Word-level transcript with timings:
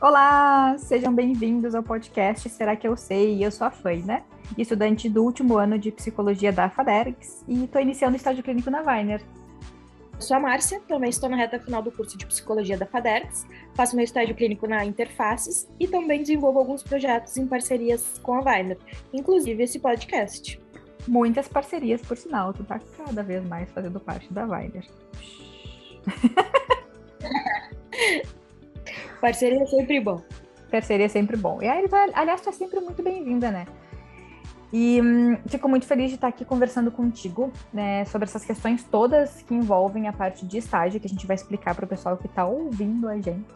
Olá, 0.00 0.78
sejam 0.78 1.12
bem-vindos 1.12 1.74
ao 1.74 1.82
podcast 1.82 2.48
Será 2.48 2.76
que 2.76 2.86
eu 2.86 2.96
sei? 2.96 3.44
Eu 3.44 3.50
sou 3.50 3.66
a 3.66 3.70
Fãe, 3.70 4.00
né? 4.00 4.22
Estudante 4.56 5.08
do 5.08 5.24
último 5.24 5.58
ano 5.58 5.76
de 5.76 5.90
psicologia 5.90 6.52
da 6.52 6.70
FADERGS 6.70 7.44
e 7.48 7.64
estou 7.64 7.82
iniciando 7.82 8.14
o 8.14 8.16
estágio 8.16 8.44
clínico 8.44 8.70
na 8.70 8.80
Weiner. 8.80 9.20
Eu 10.14 10.20
sou 10.20 10.36
a 10.36 10.40
Márcia, 10.40 10.80
também 10.86 11.10
estou 11.10 11.28
na 11.28 11.36
reta 11.36 11.58
final 11.58 11.82
do 11.82 11.90
curso 11.90 12.16
de 12.16 12.26
psicologia 12.26 12.78
da 12.78 12.86
FADERGS, 12.86 13.44
faço 13.74 13.96
meu 13.96 14.04
estágio 14.04 14.36
clínico 14.36 14.68
na 14.68 14.84
Interfaces 14.84 15.68
e 15.80 15.88
também 15.88 16.20
desenvolvo 16.20 16.60
alguns 16.60 16.84
projetos 16.84 17.36
em 17.36 17.48
parcerias 17.48 18.20
com 18.22 18.34
a 18.34 18.40
Weiner, 18.40 18.78
inclusive 19.12 19.64
esse 19.64 19.80
podcast. 19.80 20.62
Muitas 21.08 21.48
parcerias, 21.48 22.00
por 22.02 22.16
sinal, 22.16 22.52
tu 22.52 22.62
tá 22.62 22.80
cada 23.04 23.24
vez 23.24 23.44
mais 23.48 23.68
fazendo 23.72 23.98
parte 23.98 24.32
da 24.32 24.46
Weiner. 24.46 24.86
Parceria 29.20 29.62
é 29.62 29.66
sempre 29.66 30.00
bom. 30.00 30.22
Parceria 30.70 31.06
é 31.06 31.08
sempre 31.08 31.36
bom. 31.36 31.58
E 31.62 31.68
aí, 31.68 31.84
aliás, 32.14 32.40
tu 32.40 32.48
é 32.48 32.52
sempre 32.52 32.80
muito 32.80 33.02
bem-vinda, 33.02 33.50
né? 33.50 33.66
E 34.72 35.00
hum, 35.00 35.38
fico 35.46 35.66
muito 35.68 35.86
feliz 35.86 36.10
de 36.10 36.16
estar 36.16 36.28
aqui 36.28 36.44
conversando 36.44 36.90
contigo 36.90 37.50
né, 37.72 38.04
sobre 38.04 38.28
essas 38.28 38.44
questões 38.44 38.84
todas 38.84 39.40
que 39.42 39.54
envolvem 39.54 40.08
a 40.08 40.12
parte 40.12 40.44
de 40.44 40.58
estágio, 40.58 41.00
que 41.00 41.06
a 41.06 41.10
gente 41.10 41.26
vai 41.26 41.36
explicar 41.36 41.74
para 41.74 41.86
o 41.86 41.88
pessoal 41.88 42.18
que 42.18 42.26
está 42.26 42.44
ouvindo 42.44 43.08
a 43.08 43.16
gente. 43.16 43.46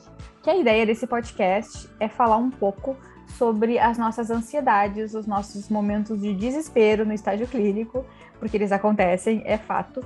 Que 0.43 0.48
a 0.48 0.56
ideia 0.56 0.87
desse 0.87 1.06
podcast 1.06 1.89
é 2.01 2.09
falar 2.09 2.39
um 2.39 2.51
pouco 2.51 2.97
sobre 3.37 3.79
as 3.79 3.98
nossas 3.98 4.31
ansiedades, 4.31 5.15
os 5.15 5.27
nossos 5.27 5.69
momentos 5.69 6.20
de 6.20 6.34
desespero 6.34 7.05
no 7.05 7.12
estágio 7.12 7.47
clínico, 7.47 8.05
porque 8.39 8.56
eles 8.56 8.73
acontecem, 8.73 9.42
é 9.45 9.59
fato 9.59 10.03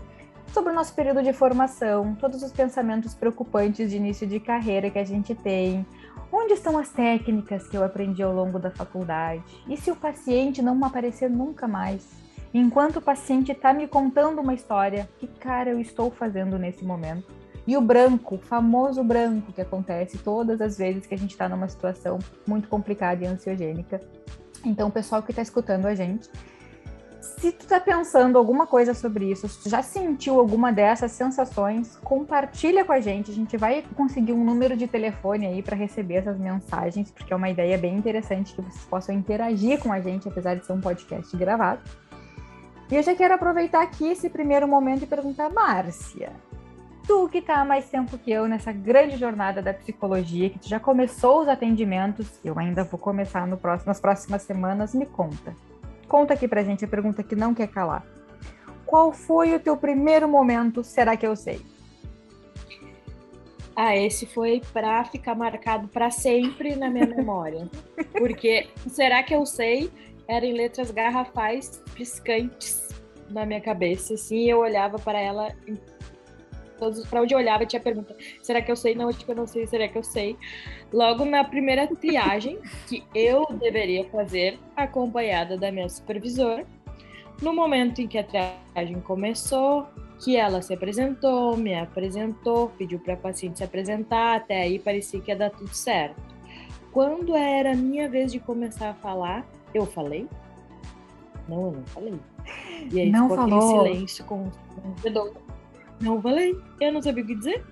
sobre 0.52 0.72
o 0.72 0.74
nosso 0.74 0.94
período 0.94 1.22
de 1.22 1.32
formação, 1.32 2.14
todos 2.14 2.42
os 2.42 2.52
pensamentos 2.52 3.14
preocupantes 3.14 3.90
de 3.90 3.96
início 3.96 4.26
de 4.26 4.40
carreira 4.40 4.90
que 4.90 4.98
a 4.98 5.04
gente 5.04 5.34
tem. 5.34 5.86
Onde 6.32 6.54
estão 6.54 6.76
as 6.78 6.90
técnicas 6.90 7.68
que 7.68 7.76
eu 7.76 7.84
aprendi 7.84 8.22
ao 8.22 8.34
longo 8.34 8.58
da 8.58 8.70
faculdade? 8.70 9.42
E 9.68 9.76
se 9.76 9.90
o 9.90 9.96
paciente 9.96 10.60
não 10.60 10.82
aparecer 10.84 11.30
nunca 11.30 11.68
mais? 11.68 12.06
Enquanto 12.52 12.96
o 12.96 13.02
paciente 13.02 13.52
está 13.52 13.72
me 13.72 13.86
contando 13.86 14.40
uma 14.40 14.54
história, 14.54 15.08
que 15.18 15.26
cara 15.26 15.70
eu 15.70 15.80
estou 15.80 16.10
fazendo 16.10 16.58
nesse 16.58 16.84
momento? 16.84 17.30
E 17.66 17.76
o 17.76 17.80
branco, 17.80 18.36
o 18.36 18.38
famoso 18.38 19.02
branco 19.02 19.52
que 19.52 19.60
acontece 19.60 20.18
todas 20.18 20.60
as 20.60 20.78
vezes 20.78 21.04
que 21.04 21.14
a 21.14 21.18
gente 21.18 21.32
está 21.32 21.48
numa 21.48 21.68
situação 21.68 22.18
muito 22.46 22.68
complicada 22.68 23.24
e 23.24 23.26
ansiogênica. 23.26 24.00
Então, 24.64 24.88
o 24.88 24.92
pessoal 24.92 25.22
que 25.22 25.32
está 25.32 25.42
escutando 25.42 25.86
a 25.86 25.94
gente, 25.94 26.28
se 27.26 27.52
tu 27.52 27.66
tá 27.66 27.80
pensando 27.80 28.38
alguma 28.38 28.66
coisa 28.66 28.94
sobre 28.94 29.30
isso, 29.30 29.48
se 29.48 29.64
tu 29.64 29.68
já 29.68 29.82
sentiu 29.82 30.38
alguma 30.38 30.72
dessas 30.72 31.12
sensações, 31.12 31.96
compartilha 32.02 32.84
com 32.84 32.92
a 32.92 33.00
gente. 33.00 33.30
A 33.30 33.34
gente 33.34 33.56
vai 33.56 33.84
conseguir 33.94 34.32
um 34.32 34.44
número 34.44 34.76
de 34.76 34.86
telefone 34.86 35.46
aí 35.46 35.62
para 35.62 35.76
receber 35.76 36.14
essas 36.16 36.38
mensagens, 36.38 37.10
porque 37.10 37.32
é 37.32 37.36
uma 37.36 37.50
ideia 37.50 37.76
bem 37.76 37.96
interessante 37.96 38.54
que 38.54 38.62
vocês 38.62 38.84
possam 38.84 39.14
interagir 39.14 39.80
com 39.80 39.92
a 39.92 40.00
gente, 40.00 40.28
apesar 40.28 40.54
de 40.54 40.64
ser 40.64 40.72
um 40.72 40.80
podcast 40.80 41.36
gravado. 41.36 41.80
E 42.90 42.94
eu 42.94 43.02
já 43.02 43.14
quero 43.14 43.34
aproveitar 43.34 43.82
aqui 43.82 44.08
esse 44.08 44.30
primeiro 44.30 44.68
momento 44.68 45.02
e 45.02 45.06
perguntar, 45.06 45.50
Márcia, 45.50 46.32
tu 47.06 47.28
que 47.28 47.38
está 47.38 47.60
há 47.60 47.64
mais 47.64 47.88
tempo 47.88 48.16
que 48.16 48.30
eu 48.30 48.46
nessa 48.46 48.72
grande 48.72 49.16
jornada 49.16 49.60
da 49.60 49.74
psicologia, 49.74 50.50
que 50.50 50.58
tu 50.58 50.68
já 50.68 50.78
começou 50.78 51.42
os 51.42 51.48
atendimentos, 51.48 52.38
eu 52.44 52.58
ainda 52.58 52.84
vou 52.84 52.98
começar 52.98 53.46
no 53.46 53.56
próximo, 53.56 53.88
nas 53.88 54.00
próximas 54.00 54.42
semanas, 54.42 54.94
me 54.94 55.06
conta. 55.06 55.54
Conta 56.08 56.34
aqui 56.34 56.46
pra 56.46 56.62
gente 56.62 56.84
a 56.84 56.88
pergunta 56.88 57.22
que 57.22 57.34
não 57.34 57.54
quer 57.54 57.68
calar. 57.68 58.04
Qual 58.84 59.12
foi 59.12 59.54
o 59.54 59.60
teu 59.60 59.76
primeiro 59.76 60.28
momento? 60.28 60.84
Será 60.84 61.16
que 61.16 61.26
eu 61.26 61.34
sei? 61.34 61.60
Ah, 63.74 63.94
esse 63.96 64.24
foi 64.24 64.62
para 64.72 65.04
ficar 65.04 65.34
marcado 65.34 65.88
para 65.88 66.10
sempre 66.10 66.76
na 66.76 66.88
minha 66.88 67.06
memória. 67.14 67.68
Porque 68.12 68.68
será 68.88 69.22
que 69.22 69.34
eu 69.34 69.44
sei? 69.44 69.90
Era 70.28 70.46
em 70.46 70.54
letras 70.54 70.90
garrafais 70.90 71.82
piscantes 71.94 72.88
na 73.28 73.44
minha 73.44 73.60
cabeça, 73.60 74.14
assim, 74.14 74.48
eu 74.48 74.58
olhava 74.58 74.98
para 74.98 75.20
ela 75.20 75.52
todos 76.78 77.06
para 77.06 77.22
onde 77.22 77.34
eu 77.34 77.38
olhava 77.38 77.66
tinha 77.66 77.80
pergunta: 77.80 78.16
será 78.42 78.62
que 78.62 78.70
eu 78.70 78.76
sei? 78.76 78.94
Não, 78.94 79.08
acho 79.08 79.24
que 79.24 79.30
eu 79.30 79.36
não 79.36 79.46
sei. 79.46 79.66
Será 79.66 79.88
que 79.88 79.98
eu 79.98 80.02
sei? 80.02 80.36
Logo 80.92 81.24
na 81.24 81.44
primeira 81.44 81.86
triagem 81.86 82.58
que 82.86 83.04
eu 83.14 83.46
deveria 83.58 84.04
fazer, 84.10 84.58
acompanhada 84.76 85.56
da 85.56 85.70
minha 85.72 85.88
supervisora, 85.88 86.66
no 87.42 87.52
momento 87.52 88.00
em 88.00 88.06
que 88.08 88.18
a 88.18 88.24
triagem 88.24 89.00
começou, 89.00 89.86
que 90.22 90.36
ela 90.36 90.62
se 90.62 90.72
apresentou, 90.72 91.56
me 91.56 91.74
apresentou, 91.74 92.70
pediu 92.78 92.98
para 92.98 93.14
a 93.14 93.16
paciente 93.16 93.58
se 93.58 93.64
apresentar, 93.64 94.36
até 94.36 94.62
aí 94.62 94.78
parecia 94.78 95.20
que 95.20 95.30
ia 95.30 95.36
dar 95.36 95.50
tudo 95.50 95.74
certo. 95.74 96.20
Quando 96.92 97.36
era 97.36 97.72
a 97.72 97.76
minha 97.76 98.08
vez 98.08 98.32
de 98.32 98.40
começar 98.40 98.90
a 98.90 98.94
falar, 98.94 99.46
eu 99.74 99.84
falei? 99.84 100.26
Não, 101.46 101.66
eu 101.66 101.72
não 101.72 101.86
falei. 101.86 102.14
E 102.90 103.00
aí 103.00 103.10
não 103.10 103.28
ficou 103.28 103.36
falou. 103.36 103.58
aquele 103.58 103.94
silêncio 103.94 104.24
com 104.24 104.44
o 104.44 104.50
não 106.00 106.20
falei, 106.20 106.56
eu 106.80 106.92
não 106.92 107.02
sabia 107.02 107.24
o 107.24 107.26
que 107.26 107.34
dizer. 107.34 107.64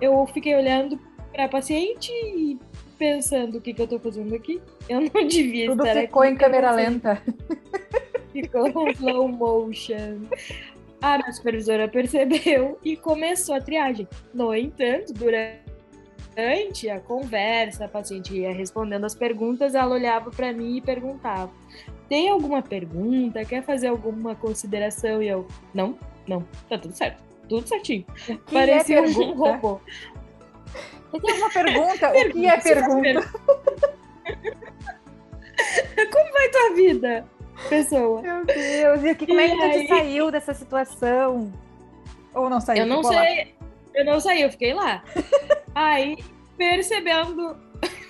Eu 0.00 0.26
fiquei 0.26 0.54
olhando 0.54 0.98
para 1.32 1.44
a 1.44 1.48
paciente 1.48 2.10
e 2.12 2.58
pensando 2.98 3.58
o 3.58 3.60
que, 3.60 3.74
que 3.74 3.82
eu 3.82 3.88
tô 3.88 3.98
fazendo 3.98 4.34
aqui. 4.34 4.60
Eu 4.88 5.00
não 5.00 5.08
devia 5.26 5.66
Tudo 5.66 5.84
estar 5.86 6.00
ficou 6.00 6.22
aqui. 6.22 6.32
em 6.32 6.36
câmera 6.36 6.68
eu 6.68 6.70
não 6.70 6.78
sei. 6.78 6.88
lenta. 6.88 7.22
Ficou 8.32 8.66
em 8.66 8.92
slow 8.92 9.28
motion. 9.28 10.22
A 11.02 11.18
minha 11.18 11.32
supervisora 11.32 11.86
percebeu 11.88 12.78
e 12.82 12.96
começou 12.96 13.54
a 13.54 13.60
triagem. 13.60 14.08
No 14.32 14.54
entanto, 14.54 15.12
durante 15.12 16.88
a 16.88 16.98
conversa, 17.00 17.84
a 17.84 17.88
paciente 17.88 18.34
ia 18.34 18.52
respondendo 18.52 19.04
as 19.04 19.14
perguntas, 19.14 19.74
ela 19.74 19.94
olhava 19.94 20.30
para 20.30 20.50
mim 20.52 20.76
e 20.76 20.80
perguntava: 20.80 21.50
Tem 22.08 22.30
alguma 22.30 22.62
pergunta? 22.62 23.44
Quer 23.44 23.62
fazer 23.64 23.88
alguma 23.88 24.34
consideração? 24.34 25.22
E 25.22 25.28
eu: 25.28 25.46
Não, 25.74 25.98
não, 26.26 26.42
tá 26.68 26.78
tudo 26.78 26.94
certo, 26.94 27.22
tudo 27.52 27.68
certinho. 27.68 28.06
Que 28.46 28.54
Parecia 28.54 28.98
é 28.98 29.02
um 29.02 29.32
robô. 29.34 29.80
Eu 31.12 31.20
tenho 31.20 31.36
uma 31.36 31.50
pergunta. 31.50 32.08
o 32.08 32.30
que 32.32 32.46
é 32.46 32.60
pergunta? 32.60 33.32
Como 36.10 36.32
vai 36.32 36.48
tua 36.48 36.74
vida, 36.74 37.26
pessoa? 37.68 38.22
Meu 38.22 38.44
Deus, 38.46 39.02
e 39.02 39.08
aqui, 39.10 39.26
como 39.26 39.40
é 39.40 39.48
que 39.48 39.56
tu 39.56 39.64
E 39.64 39.70
te 39.70 39.78
aí? 39.78 39.88
saiu 39.88 40.30
dessa 40.30 40.54
situação? 40.54 41.52
Ou 42.34 42.48
não 42.48 42.60
saiu? 42.60 42.80
Eu 42.82 42.86
não 42.86 43.02
lá? 43.02 43.12
sei. 43.12 43.54
Eu 43.94 44.04
não 44.06 44.18
saí, 44.20 44.40
eu 44.42 44.50
fiquei 44.50 44.72
lá. 44.72 45.02
Aí, 45.74 46.16
percebendo 46.56 47.56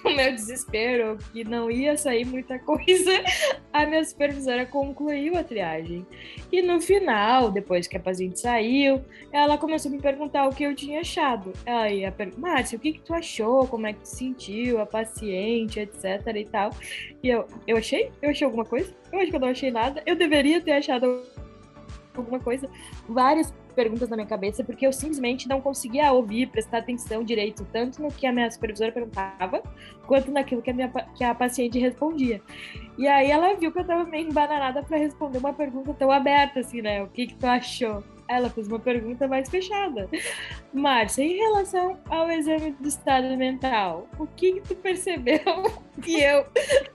o 0.05 0.15
meu 0.15 0.33
desespero, 0.33 1.19
que 1.33 1.45
não 1.45 1.71
ia 1.71 1.97
sair 1.97 2.25
muita 2.25 2.59
coisa, 2.59 3.11
a 3.73 3.87
minha 3.87 4.05
supervisora 4.05 4.67
concluiu 4.67 5.37
a 5.37 5.45
triagem. 5.45 6.07
E 6.51 6.61
no 6.63 6.81
final, 6.81 7.51
depois 7.51 7.87
que 7.87 7.97
a 7.97 8.01
paciente 8.01 8.41
saiu, 8.41 9.03
ela 9.33 9.57
começou 9.57 9.91
a 9.91 9.95
me 9.95 10.01
perguntar 10.01 10.47
o 10.49 10.55
que 10.55 10.65
eu 10.65 10.75
tinha 10.75 11.01
achado. 11.01 11.53
Aí, 11.65 12.05
a 12.05 12.13
per... 12.13 12.33
Márcia, 12.37 12.77
o 12.77 12.81
que, 12.81 12.95
que 12.95 13.01
tu 13.01 13.15
achou? 13.15 13.67
Como 13.67 13.87
é 13.87 13.93
que 13.93 14.01
tu 14.01 14.09
sentiu? 14.09 14.81
A 14.81 14.87
paciente, 14.87 15.81
etc 15.81 16.27
e 16.35 16.45
tal. 16.45 16.71
E 17.23 17.29
eu, 17.29 17.47
eu 17.67 17.77
achei? 17.77 18.11
Eu 18.21 18.31
achei 18.31 18.45
alguma 18.45 18.65
coisa? 18.65 18.95
Eu 19.13 19.21
acho 19.21 19.31
que 19.31 19.37
eu 19.37 19.41
não 19.41 19.49
achei 19.49 19.71
nada. 19.71 20.03
Eu 20.05 20.17
deveria 20.17 20.61
ter 20.61 20.73
achado 20.73 21.23
alguma 22.15 22.41
coisa. 22.41 22.69
Várias 23.09 23.53
perguntas 23.73 24.09
na 24.09 24.17
minha 24.17 24.29
cabeça, 24.29 24.63
porque 24.63 24.87
eu 24.87 24.93
simplesmente 24.93 25.49
não 25.49 25.61
conseguia 25.61 26.13
ouvir, 26.13 26.49
prestar 26.49 26.79
atenção 26.79 27.25
direito, 27.25 27.67
tanto 27.73 28.01
no 28.01 28.09
que 28.09 28.27
a 28.27 28.33
minha 28.33 28.51
supervisora 28.51 28.93
perguntava, 28.93 29.63
quanto 30.07 30.31
naquilo 30.31 30.63
que 30.63 30.71
a, 30.71 30.75
minha, 30.75 30.89
que 30.89 31.25
a 31.25 31.35
paciente 31.35 31.79
respondia. 31.79 32.41
E 32.99 33.09
aí 33.09 33.31
ela 33.31 33.55
viu 33.55 33.73
que 33.73 33.79
eu 33.79 33.85
tava 33.85 34.05
meio 34.05 34.29
embananada 34.29 34.83
para 34.83 34.97
responder 34.97 35.39
uma 35.39 35.53
pergunta 35.53 35.95
tão 35.95 36.11
aberta, 36.11 36.61
assim, 36.61 36.83
né? 36.83 37.03
O 37.03 37.09
que 37.09 37.27
que 37.27 37.35
tu 37.35 37.47
achou? 37.47 38.05
Ela 38.29 38.49
fez 38.49 38.69
uma 38.69 38.79
pergunta 38.79 39.27
mais 39.27 39.49
fechada. 39.49 40.09
Márcia, 40.73 41.23
em 41.23 41.37
relação 41.37 41.99
ao 42.09 42.31
exame 42.31 42.73
do 42.73 42.89
estado 42.89 43.37
mental, 43.37 44.09
o 44.19 44.27
que 44.27 44.55
que 44.55 44.61
tu 44.61 44.75
percebeu 44.77 45.41
que 46.03 46.21
eu, 46.21 46.47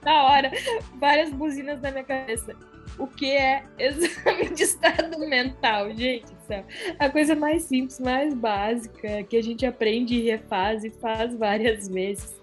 na 0.03 0.23
hora, 0.23 0.51
várias 0.95 1.31
buzinas 1.31 1.81
na 1.81 1.91
minha 1.91 2.03
cabeça, 2.03 2.55
o 2.97 3.07
que 3.07 3.31
é 3.31 3.63
exame 3.77 4.49
de 4.55 4.63
estado 4.63 5.19
mental, 5.19 5.93
gente 5.93 6.37
céu. 6.47 6.63
A 6.97 7.09
coisa 7.09 7.35
mais 7.35 7.63
simples, 7.63 7.99
mais 7.99 8.33
básica, 8.33 9.23
que 9.23 9.37
a 9.37 9.43
gente 9.43 9.65
aprende 9.65 10.15
e 10.15 10.21
refaz 10.31 10.83
e 10.83 10.89
faz 10.89 11.35
várias 11.35 11.87
vezes. 11.87 12.35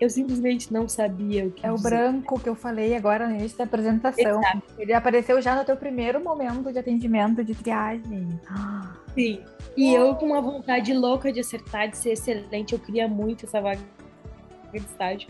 Eu 0.00 0.10
simplesmente 0.10 0.72
não 0.72 0.88
sabia 0.88 1.46
o 1.46 1.50
que 1.50 1.64
É 1.64 1.72
o 1.72 1.78
branco 1.78 2.38
que 2.38 2.48
eu 2.48 2.54
falei 2.54 2.94
agora 2.94 3.26
no 3.28 3.36
início 3.36 3.56
da 3.56 3.64
apresentação. 3.64 4.40
Ele 4.76 4.92
apareceu 4.92 5.40
já 5.40 5.54
no 5.54 5.64
teu 5.64 5.76
primeiro 5.76 6.22
momento 6.22 6.72
de 6.72 6.78
atendimento 6.78 7.44
de 7.44 7.54
triagem. 7.54 8.28
Sim. 9.14 9.40
E 9.76 9.94
eu 9.94 10.14
com 10.16 10.26
uma 10.26 10.40
vontade 10.40 10.92
louca 10.92 11.32
de 11.32 11.40
acertar, 11.40 11.88
de 11.88 11.96
ser 11.96 12.12
excelente, 12.12 12.72
eu 12.72 12.78
queria 12.78 13.08
muito 13.08 13.46
essa 13.46 13.60
vaga 13.60 13.80
de 14.72 14.78
estágio. 14.78 15.28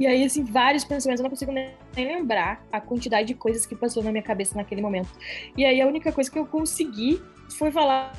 E 0.00 0.06
aí, 0.06 0.24
assim, 0.24 0.42
vários 0.42 0.82
pensamentos, 0.82 1.20
eu 1.20 1.24
não 1.24 1.30
consigo 1.30 1.52
nem 1.52 1.74
lembrar 1.94 2.66
a 2.72 2.80
quantidade 2.80 3.28
de 3.28 3.34
coisas 3.34 3.66
que 3.66 3.76
passou 3.76 4.02
na 4.02 4.10
minha 4.10 4.22
cabeça 4.22 4.56
naquele 4.56 4.80
momento. 4.80 5.10
E 5.54 5.62
aí, 5.62 5.78
a 5.78 5.86
única 5.86 6.10
coisa 6.10 6.30
que 6.30 6.38
eu 6.38 6.46
consegui 6.46 7.20
foi 7.58 7.70
falar 7.70 8.16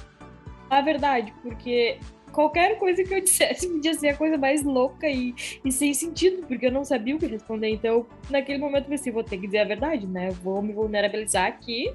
a 0.69 0.79
verdade, 0.79 1.33
porque 1.41 1.97
qualquer 2.31 2.77
coisa 2.77 3.03
que 3.03 3.11
eu 3.11 3.19
dissesse 3.19 3.67
podia 3.67 3.95
ser 3.95 4.09
a 4.09 4.15
coisa 4.15 4.37
mais 4.37 4.63
louca 4.63 5.09
e, 5.09 5.33
e 5.65 5.71
sem 5.71 5.91
sentido, 5.91 6.45
porque 6.45 6.67
eu 6.67 6.71
não 6.71 6.85
sabia 6.85 7.15
o 7.15 7.19
que 7.19 7.25
responder. 7.25 7.69
Então, 7.69 8.05
naquele 8.29 8.59
momento, 8.59 8.83
eu 8.83 8.89
pensei, 8.89 9.11
vou 9.11 9.23
ter 9.23 9.39
que 9.39 9.47
dizer 9.47 9.59
a 9.59 9.65
verdade, 9.65 10.05
né? 10.05 10.29
Vou 10.43 10.61
me 10.61 10.73
vulnerabilizar 10.73 11.47
aqui, 11.47 11.91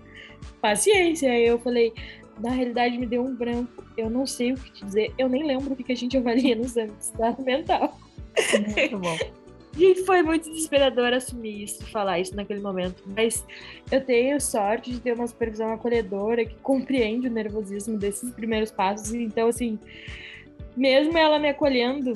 paciência. 0.60 1.30
Aí 1.30 1.46
eu 1.46 1.60
falei, 1.60 1.92
na 2.40 2.50
realidade, 2.50 2.98
me 2.98 3.06
deu 3.06 3.22
um 3.22 3.36
branco. 3.36 3.84
Eu 3.96 4.10
não 4.10 4.26
sei 4.26 4.52
o 4.52 4.56
que 4.56 4.72
te 4.72 4.84
dizer. 4.84 5.14
Eu 5.16 5.28
nem 5.28 5.46
lembro 5.46 5.74
o 5.74 5.76
que 5.76 5.92
a 5.92 5.96
gente 5.96 6.16
avalia 6.16 6.56
no 6.56 6.62
exame 6.62 6.90
de 6.90 7.04
estado 7.04 7.40
mental. 7.40 7.96
Muito 8.76 8.98
bom. 8.98 9.16
E 9.76 9.94
foi 10.06 10.22
muito 10.22 10.50
desesperador 10.50 11.12
assumir 11.12 11.64
isso, 11.64 11.84
falar 11.86 12.18
isso 12.18 12.34
naquele 12.34 12.60
momento. 12.60 13.02
Mas 13.06 13.44
eu 13.92 14.02
tenho 14.02 14.40
sorte 14.40 14.90
de 14.90 15.00
ter 15.00 15.12
uma 15.12 15.26
supervisão 15.26 15.72
acolhedora 15.72 16.46
que 16.46 16.54
compreende 16.56 17.28
o 17.28 17.30
nervosismo 17.30 17.98
desses 17.98 18.30
primeiros 18.32 18.70
passos. 18.70 19.12
Então, 19.12 19.48
assim, 19.48 19.78
mesmo 20.74 21.16
ela 21.18 21.38
me 21.38 21.50
acolhendo, 21.50 22.14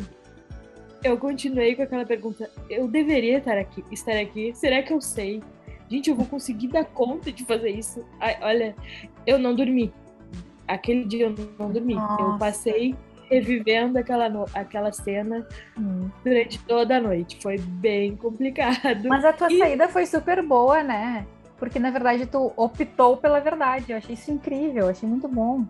eu 1.05 1.19
continuei 1.19 1.75
com 1.75 1.83
aquela 1.83 2.07
pergunta: 2.07 2.51
eu 2.71 2.89
deveria 2.89 3.39
estar 3.39 3.59
aqui, 3.59 3.85
estar 3.91 4.17
aqui? 4.17 4.55
Será 4.55 4.83
que 4.83 4.93
eu 4.93 5.01
sei? 5.01 5.43
Gente, 5.89 6.09
eu 6.09 6.17
vou 6.17 6.27
conseguir 6.27 6.69
dar 6.69 6.85
conta 6.85 7.31
de 7.33 7.45
fazer 7.45 7.71
isso? 7.71 8.07
Ai, 8.21 8.39
olha, 8.41 8.77
eu 9.27 9.39
não 9.39 9.55
dormi. 9.55 9.93
Aquele 10.67 11.05
dia 11.05 11.27
eu 11.27 11.35
não 11.59 11.71
dormi. 11.71 11.95
Nossa. 11.95 12.23
Eu 12.23 12.39
passei 12.39 12.95
revivendo 13.31 13.99
aquela, 13.99 14.29
no... 14.29 14.44
aquela 14.53 14.93
cena 14.93 15.47
hum. 15.79 16.11
durante 16.25 16.59
toda 16.65 16.97
a 16.97 17.00
noite. 17.00 17.38
Foi 17.41 17.56
bem 17.59 18.17
complicado. 18.17 19.09
Mas 19.09 19.25
a 19.25 19.32
tua 19.32 19.53
e... 19.53 19.59
saída 19.59 19.88
foi 19.88 20.05
super 20.06 20.43
boa, 20.43 20.82
né? 20.82 21.27
Porque 21.59 21.79
na 21.79 21.91
verdade 21.91 22.27
tu 22.27 22.53
optou 22.56 23.17
pela 23.17 23.41
verdade. 23.41 23.93
Eu 23.93 23.99
achei 23.99 24.15
isso 24.15 24.31
incrível, 24.31 24.88
achei 24.88 25.09
muito 25.09 25.29
bom. 25.29 25.65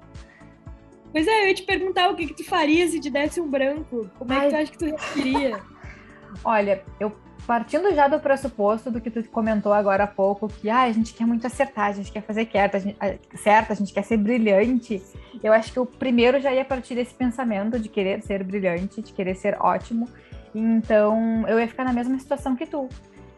Pois 1.13 1.27
é, 1.27 1.43
eu 1.43 1.49
ia 1.49 1.55
te 1.55 1.65
perguntar 1.65 2.09
o 2.09 2.15
que, 2.15 2.27
que 2.27 2.35
tu 2.35 2.45
faria 2.45 2.87
se 2.89 3.01
te 3.01 3.11
desse 3.11 3.41
um 3.41 3.49
branco. 3.49 4.09
Como 4.19 4.33
é 4.33 4.41
que 4.41 4.49
tu 4.49 4.57
acha 4.57 4.73
que 4.73 4.79
tu 4.79 4.85
reagiria? 4.85 5.61
Olha, 6.45 6.83
eu 7.01 7.13
partindo 7.51 7.93
já 7.97 8.07
do 8.07 8.21
pressuposto 8.21 8.93
do 8.93 9.01
que 9.01 9.11
tu 9.11 9.25
comentou 9.25 9.73
agora 9.73 10.05
há 10.05 10.07
pouco, 10.07 10.47
que 10.47 10.71
ah, 10.71 10.83
a 10.83 10.93
gente 10.93 11.13
quer 11.13 11.27
muito 11.27 11.45
acertar, 11.45 11.87
a 11.87 11.93
gente 11.93 12.13
quer 12.13 12.23
fazer 12.23 12.49
certo, 12.49 12.77
a 12.77 12.79
gente, 12.79 12.97
certo, 13.35 13.73
a 13.73 13.75
gente 13.75 13.93
quer 13.93 14.05
ser 14.05 14.19
brilhante, 14.19 15.03
eu 15.43 15.53
acho 15.53 15.73
que 15.73 15.81
o 15.81 15.85
primeiro 15.85 16.41
já 16.41 16.55
ia 16.55 16.65
partir 16.65 16.95
desse 16.95 17.13
pensamento 17.13 17.77
de 17.81 17.89
querer 17.89 18.23
ser 18.23 18.45
brilhante, 18.45 19.03
de 19.03 19.13
querer 19.13 19.35
ser 19.35 19.57
ótimo. 19.61 20.09
Então, 20.55 21.45
eu 21.49 21.59
ia 21.59 21.67
ficar 21.67 21.83
na 21.83 21.93
mesma 21.93 22.17
situação 22.21 22.55
que 22.55 22.67
tu. 22.67 22.89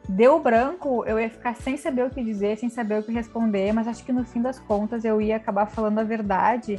Deu 0.06 0.38
branco, 0.38 1.02
eu 1.06 1.18
ia 1.18 1.30
ficar 1.30 1.56
sem 1.56 1.78
saber 1.78 2.04
o 2.04 2.10
que 2.10 2.22
dizer, 2.22 2.58
sem 2.58 2.68
saber 2.68 2.98
o 2.98 3.02
que 3.02 3.12
responder, 3.12 3.72
mas 3.72 3.88
acho 3.88 4.04
que 4.04 4.12
no 4.12 4.26
fim 4.26 4.42
das 4.42 4.58
contas 4.58 5.06
eu 5.06 5.22
ia 5.22 5.36
acabar 5.36 5.64
falando 5.64 6.00
a 6.00 6.04
verdade, 6.04 6.78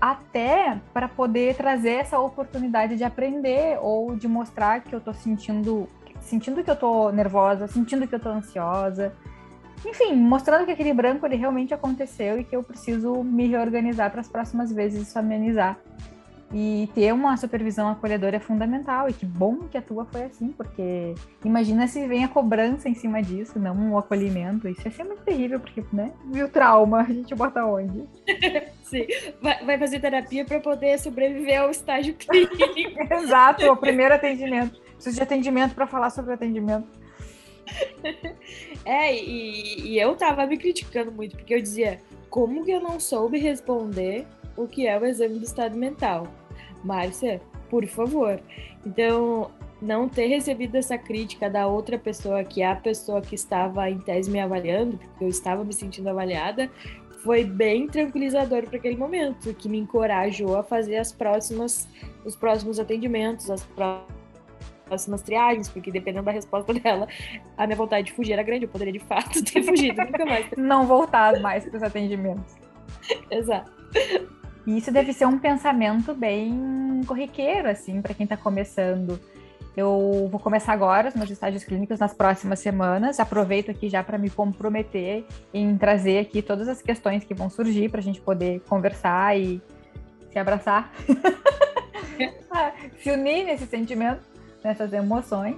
até 0.00 0.80
para 0.92 1.08
poder 1.08 1.56
trazer 1.56 1.94
essa 1.94 2.20
oportunidade 2.20 2.96
de 2.96 3.02
aprender 3.02 3.78
ou 3.82 4.14
de 4.14 4.28
mostrar 4.28 4.80
que 4.80 4.94
eu 4.94 5.00
tô 5.00 5.12
sentindo 5.12 5.88
sentindo 6.20 6.62
que 6.62 6.70
eu 6.70 6.76
tô 6.76 7.10
nervosa, 7.10 7.66
sentindo 7.66 8.06
que 8.06 8.14
eu 8.14 8.20
tô 8.20 8.28
ansiosa. 8.28 9.12
Enfim, 9.86 10.14
mostrando 10.14 10.64
que 10.64 10.72
aquele 10.72 10.92
branco 10.92 11.24
ele 11.24 11.36
realmente 11.36 11.72
aconteceu 11.72 12.38
e 12.38 12.44
que 12.44 12.54
eu 12.54 12.62
preciso 12.62 13.22
me 13.22 13.46
reorganizar 13.46 14.10
para 14.10 14.20
as 14.20 14.28
próximas 14.28 14.72
vezes 14.72 15.08
isso 15.08 15.18
amenizar. 15.18 15.78
E 16.52 16.88
ter 16.94 17.12
uma 17.12 17.36
supervisão 17.36 17.88
acolhedora 17.88 18.36
é 18.36 18.40
fundamental. 18.40 19.08
E 19.08 19.12
que 19.12 19.26
bom 19.26 19.58
que 19.70 19.76
a 19.76 19.82
tua 19.82 20.06
foi 20.06 20.24
assim, 20.24 20.48
porque 20.48 21.14
imagina 21.44 21.86
se 21.86 22.06
vem 22.06 22.24
a 22.24 22.28
cobrança 22.28 22.88
em 22.88 22.94
cima 22.94 23.22
disso, 23.22 23.58
não 23.58 23.92
o 23.92 23.98
acolhimento. 23.98 24.66
Isso 24.66 24.86
ia 24.86 24.90
ser 24.90 25.04
muito 25.04 25.22
terrível, 25.22 25.60
porque, 25.60 25.84
né? 25.92 26.10
E 26.32 26.42
o 26.42 26.48
trauma, 26.48 27.00
a 27.00 27.04
gente 27.04 27.34
bota 27.34 27.64
onde? 27.66 28.04
Sim, 28.82 29.06
vai, 29.42 29.62
vai 29.64 29.78
fazer 29.78 30.00
terapia 30.00 30.46
para 30.46 30.58
poder 30.60 30.98
sobreviver 30.98 31.60
ao 31.60 31.70
estágio 31.70 32.14
clínico. 32.16 33.12
Exato, 33.12 33.70
o 33.70 33.76
primeiro 33.76 34.14
atendimento. 34.14 34.87
Preciso 34.98 35.16
de 35.16 35.22
atendimento 35.22 35.74
para 35.76 35.86
falar 35.86 36.10
sobre 36.10 36.34
atendimento. 36.34 36.86
É, 38.84 39.14
e, 39.14 39.88
e, 39.88 39.98
eu 40.00 40.16
tava 40.16 40.46
me 40.46 40.56
criticando 40.56 41.12
muito, 41.12 41.36
porque 41.36 41.54
eu 41.54 41.60
dizia, 41.60 42.00
como 42.30 42.64
que 42.64 42.70
eu 42.70 42.80
não 42.80 42.98
soube 42.98 43.38
responder 43.38 44.26
o 44.56 44.66
que 44.66 44.86
é 44.86 44.98
o 44.98 45.04
exame 45.04 45.38
do 45.38 45.44
estado 45.44 45.76
mental? 45.76 46.26
Márcia, 46.82 47.42
por 47.68 47.86
favor. 47.86 48.40
Então, 48.86 49.50
não 49.82 50.08
ter 50.08 50.28
recebido 50.28 50.76
essa 50.76 50.96
crítica 50.96 51.50
da 51.50 51.66
outra 51.66 51.98
pessoa, 51.98 52.42
que 52.42 52.62
é 52.62 52.68
a 52.68 52.76
pessoa 52.76 53.20
que 53.20 53.34
estava 53.34 53.90
em 53.90 53.98
tese 53.98 54.30
me 54.30 54.40
avaliando, 54.40 54.96
porque 54.96 55.24
eu 55.24 55.28
estava 55.28 55.62
me 55.62 55.74
sentindo 55.74 56.08
avaliada, 56.08 56.70
foi 57.22 57.44
bem 57.44 57.86
tranquilizador 57.86 58.62
para 58.62 58.78
aquele 58.78 58.96
momento, 58.96 59.52
que 59.52 59.68
me 59.68 59.78
encorajou 59.78 60.56
a 60.56 60.62
fazer 60.62 60.96
as 60.96 61.12
próximas, 61.12 61.86
os 62.24 62.34
próximos 62.34 62.80
atendimentos, 62.80 63.50
as 63.50 63.64
próximas 63.64 64.17
próximas 64.88 65.22
triagens, 65.22 65.68
porque 65.68 65.92
dependendo 65.92 66.24
da 66.24 66.32
resposta 66.32 66.72
dela, 66.74 67.06
a 67.56 67.66
minha 67.66 67.76
vontade 67.76 68.06
de 68.06 68.12
fugir 68.12 68.32
era 68.32 68.42
grande. 68.42 68.64
Eu 68.64 68.68
poderia 68.68 68.92
de 68.92 68.98
fato 68.98 69.42
ter 69.44 69.62
fugido, 69.62 70.02
nunca 70.02 70.24
mais. 70.24 70.46
Não 70.56 70.86
voltar 70.86 71.38
mais 71.40 71.64
para 71.64 71.76
os 71.76 71.82
atendimentos. 71.82 72.56
Exato. 73.30 73.70
isso 74.66 74.90
deve 74.90 75.12
ser 75.12 75.26
um 75.26 75.38
pensamento 75.38 76.14
bem 76.14 77.02
corriqueiro, 77.06 77.68
assim, 77.68 78.02
para 78.02 78.14
quem 78.14 78.24
está 78.24 78.36
começando. 78.36 79.20
Eu 79.78 80.28
vou 80.28 80.40
começar 80.40 80.72
agora 80.72 81.08
os 81.08 81.14
meus 81.14 81.30
estágios 81.30 81.62
clínicos 81.62 82.00
nas 82.00 82.12
próximas 82.12 82.58
semanas. 82.58 83.20
Aproveito 83.20 83.70
aqui 83.70 83.88
já 83.88 84.02
para 84.02 84.18
me 84.18 84.28
comprometer 84.28 85.24
em 85.54 85.78
trazer 85.78 86.18
aqui 86.18 86.42
todas 86.42 86.66
as 86.66 86.82
questões 86.82 87.22
que 87.22 87.32
vão 87.32 87.48
surgir 87.48 87.88
para 87.88 88.00
a 88.00 88.02
gente 88.02 88.20
poder 88.20 88.60
conversar 88.68 89.38
e 89.38 89.62
se 90.32 90.38
abraçar, 90.38 90.92
se 92.98 93.10
unir 93.12 93.44
nesse 93.44 93.66
sentimento 93.66 94.20
nessas 94.68 94.92
emoções. 94.92 95.56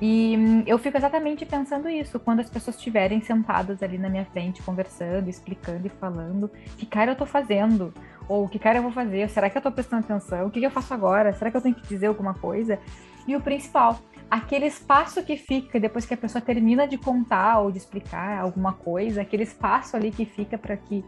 E 0.00 0.36
hum, 0.36 0.62
eu 0.66 0.78
fico 0.78 0.96
exatamente 0.96 1.44
pensando 1.44 1.88
isso, 1.88 2.18
quando 2.20 2.40
as 2.40 2.50
pessoas 2.50 2.76
estiverem 2.76 3.20
sentadas 3.20 3.82
ali 3.82 3.98
na 3.98 4.08
minha 4.08 4.24
frente, 4.26 4.62
conversando, 4.62 5.28
explicando 5.28 5.86
e 5.86 5.90
falando, 5.90 6.50
que 6.76 6.86
cara 6.86 7.12
eu 7.12 7.16
tô 7.16 7.26
fazendo? 7.26 7.92
Ou 8.28 8.48
que 8.48 8.58
cara 8.58 8.78
eu 8.78 8.82
vou 8.82 8.92
fazer? 8.92 9.28
Será 9.30 9.48
que 9.48 9.56
eu 9.56 9.62
tô 9.62 9.70
prestando 9.70 10.04
atenção? 10.04 10.46
O 10.46 10.50
que, 10.50 10.60
que 10.60 10.66
eu 10.66 10.70
faço 10.70 10.92
agora? 10.92 11.32
Será 11.32 11.50
que 11.50 11.56
eu 11.56 11.60
tenho 11.60 11.74
que 11.74 11.86
dizer 11.86 12.06
alguma 12.06 12.34
coisa? 12.34 12.78
E 13.26 13.34
o 13.34 13.40
principal, 13.40 13.98
aquele 14.30 14.66
espaço 14.66 15.22
que 15.22 15.36
fica 15.36 15.78
depois 15.80 16.04
que 16.04 16.14
a 16.14 16.16
pessoa 16.16 16.42
termina 16.42 16.86
de 16.86 16.98
contar 16.98 17.60
ou 17.60 17.70
de 17.70 17.78
explicar 17.78 18.40
alguma 18.40 18.72
coisa, 18.72 19.22
aquele 19.22 19.44
espaço 19.44 19.96
ali 19.96 20.10
que 20.10 20.24
fica 20.24 20.58
para 20.58 20.76
que 20.76 21.04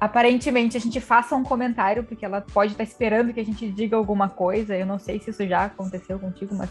aparentemente 0.00 0.76
a 0.76 0.80
gente 0.80 1.00
faça 1.00 1.34
um 1.34 1.42
comentário, 1.42 2.04
porque 2.04 2.24
ela 2.24 2.40
pode 2.40 2.72
estar 2.72 2.84
esperando 2.84 3.32
que 3.32 3.40
a 3.40 3.44
gente 3.44 3.70
diga 3.70 3.96
alguma 3.96 4.28
coisa. 4.28 4.76
Eu 4.76 4.86
não 4.86 4.98
sei 4.98 5.18
se 5.18 5.30
isso 5.30 5.46
já 5.46 5.64
aconteceu 5.64 6.18
contigo, 6.18 6.54
mas 6.54 6.70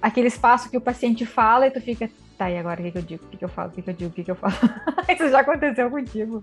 aquele 0.00 0.28
espaço 0.28 0.70
que 0.70 0.76
o 0.76 0.80
paciente 0.80 1.24
fala 1.24 1.66
e 1.66 1.70
tu 1.70 1.80
fica, 1.80 2.10
tá, 2.36 2.50
e 2.50 2.58
agora 2.58 2.80
o 2.80 2.84
que, 2.84 2.92
que 2.92 2.98
eu 2.98 3.02
digo? 3.02 3.24
O 3.24 3.28
que, 3.28 3.36
que 3.36 3.44
eu 3.44 3.48
falo? 3.48 3.68
O 3.68 3.72
que, 3.72 3.82
que 3.82 3.90
eu 3.90 3.94
digo? 3.94 4.10
O 4.10 4.14
que, 4.14 4.24
que 4.24 4.30
eu 4.30 4.36
falo? 4.36 4.54
isso 5.08 5.28
já 5.28 5.40
aconteceu 5.40 5.90
contigo. 5.90 6.42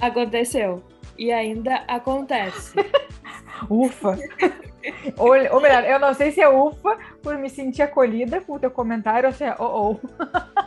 Aconteceu. 0.00 0.82
E 1.16 1.32
ainda 1.32 1.82
acontece. 1.88 2.74
ufa! 3.68 4.18
ou, 5.16 5.30
ou, 5.52 5.60
melhor, 5.60 5.84
eu 5.84 5.98
não 5.98 6.14
sei 6.14 6.30
se 6.30 6.40
é 6.40 6.48
ufa 6.48 6.96
por 7.22 7.36
me 7.36 7.50
sentir 7.50 7.82
acolhida 7.82 8.40
com 8.40 8.54
o 8.54 8.58
teu 8.58 8.70
comentário 8.70 9.28
ou 9.28 9.34
se 9.34 9.44
é 9.44 9.54
oh, 9.58 9.92
oh. 9.92 9.96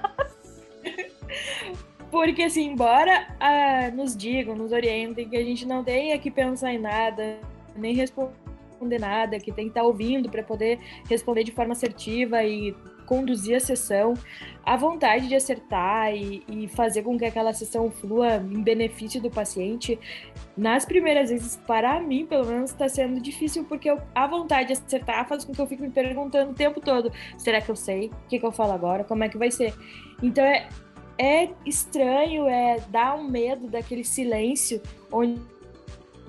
Porque, 2.12 2.44
assim, 2.44 2.72
embora 2.72 3.28
ah, 3.40 3.90
nos 3.94 4.16
digam, 4.16 4.54
nos 4.54 4.74
orientem 4.74 5.30
que 5.30 5.38
a 5.38 5.44
gente 5.44 5.66
não 5.66 5.82
tenha 5.82 6.20
que 6.20 6.30
pensar 6.30 6.74
em 6.74 6.78
nada, 6.78 7.40
nem 7.76 7.96
responder 7.96 9.00
nada, 9.00 9.40
que 9.40 9.52
tem 9.52 9.66
que 9.66 9.72
estar 9.72 9.84
ouvindo 9.84 10.30
para 10.30 10.44
poder 10.44 10.78
responder 11.10 11.46
de 11.46 11.54
forma 11.54 11.72
assertiva 11.72 12.44
e 12.44 12.76
conduzir 13.06 13.56
a 13.58 13.60
sessão, 13.60 14.14
a 14.66 14.78
vontade 14.78 15.28
de 15.28 15.36
acertar 15.36 16.16
e, 16.16 16.44
e, 16.48 16.68
fazer 16.70 17.02
com 17.02 17.18
que 17.18 17.26
aquela 17.26 17.54
sessão 17.54 17.92
flua 17.92 18.38
em 18.38 18.62
benefício 18.62 19.22
do 19.22 19.30
paciente, 19.30 20.00
nas 20.56 20.86
primeiras 20.86 21.30
vezes, 21.30 21.58
para 21.68 22.00
mim, 22.00 22.26
pelo 22.26 22.46
menos, 22.46 22.72
está 22.72 22.88
sendo 22.88 23.20
difícil, 23.20 23.66
porque 23.66 23.90
eu, 23.90 24.00
a 24.16 24.28
vontade 24.28 24.68
de 24.68 24.74
acertar 24.74 25.28
faz 25.28 25.44
com 25.44 25.52
que 25.52 25.60
eu 25.60 25.68
fique 25.68 25.82
me 25.82 25.90
perguntando 25.90 26.52
o 26.52 26.54
tempo 26.54 26.80
todo: 26.80 27.12
será 27.38 27.60
que 27.60 27.70
eu 27.70 27.76
sei? 27.76 28.08
O 28.08 28.30
que, 28.30 28.40
que 28.40 28.46
eu 28.46 28.52
falo 28.52 28.72
agora? 28.72 29.04
Como 29.04 29.24
é 29.24 29.30
que 29.30 29.38
vai 29.38 29.52
ser? 29.52 29.74
Então, 30.24 30.46
é, 30.46 30.70
é 31.18 31.50
estranho, 31.66 32.48
é 32.48 32.80
dar 32.90 33.16
um 33.16 33.24
medo 33.24 33.68
daquele 33.68 34.04
silêncio 34.04 34.82
onde 35.12 35.40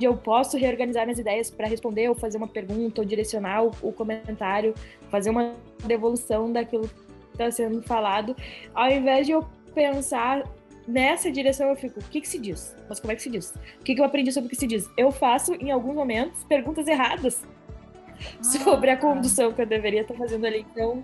eu 0.00 0.16
posso 0.16 0.56
reorganizar 0.56 1.04
minhas 1.04 1.18
ideias 1.18 1.50
para 1.50 1.66
responder 1.66 2.08
ou 2.08 2.14
fazer 2.14 2.38
uma 2.38 2.48
pergunta 2.48 3.00
ou 3.00 3.06
direcionar 3.06 3.64
o, 3.64 3.70
o 3.82 3.92
comentário, 3.92 4.74
fazer 5.10 5.30
uma 5.30 5.54
devolução 5.84 6.52
daquilo 6.52 6.88
que 6.88 6.94
está 7.32 7.50
sendo 7.50 7.82
falado, 7.82 8.36
ao 8.74 8.90
invés 8.90 9.26
de 9.26 9.32
eu 9.32 9.46
pensar 9.74 10.44
nessa 10.86 11.30
direção 11.30 11.68
eu 11.68 11.76
fico, 11.76 12.00
o 12.00 12.04
que, 12.04 12.20
que 12.20 12.28
se 12.28 12.38
diz? 12.38 12.76
Mas 12.88 13.00
como 13.00 13.12
é 13.12 13.16
que 13.16 13.22
se 13.22 13.30
diz? 13.30 13.54
O 13.80 13.84
que, 13.84 13.94
que 13.94 14.00
eu 14.00 14.04
aprendi 14.04 14.32
sobre 14.32 14.48
o 14.48 14.50
que 14.50 14.56
se 14.56 14.66
diz? 14.66 14.88
Eu 14.96 15.10
faço, 15.10 15.54
em 15.54 15.70
alguns 15.70 15.94
momentos, 15.94 16.44
perguntas 16.44 16.86
erradas 16.86 17.42
ah, 18.18 18.44
sobre 18.44 18.90
a 18.90 18.96
condução 18.96 19.52
que 19.52 19.62
eu 19.62 19.66
deveria 19.66 20.02
estar 20.02 20.14
fazendo 20.14 20.46
ali. 20.46 20.66
Então, 20.72 21.02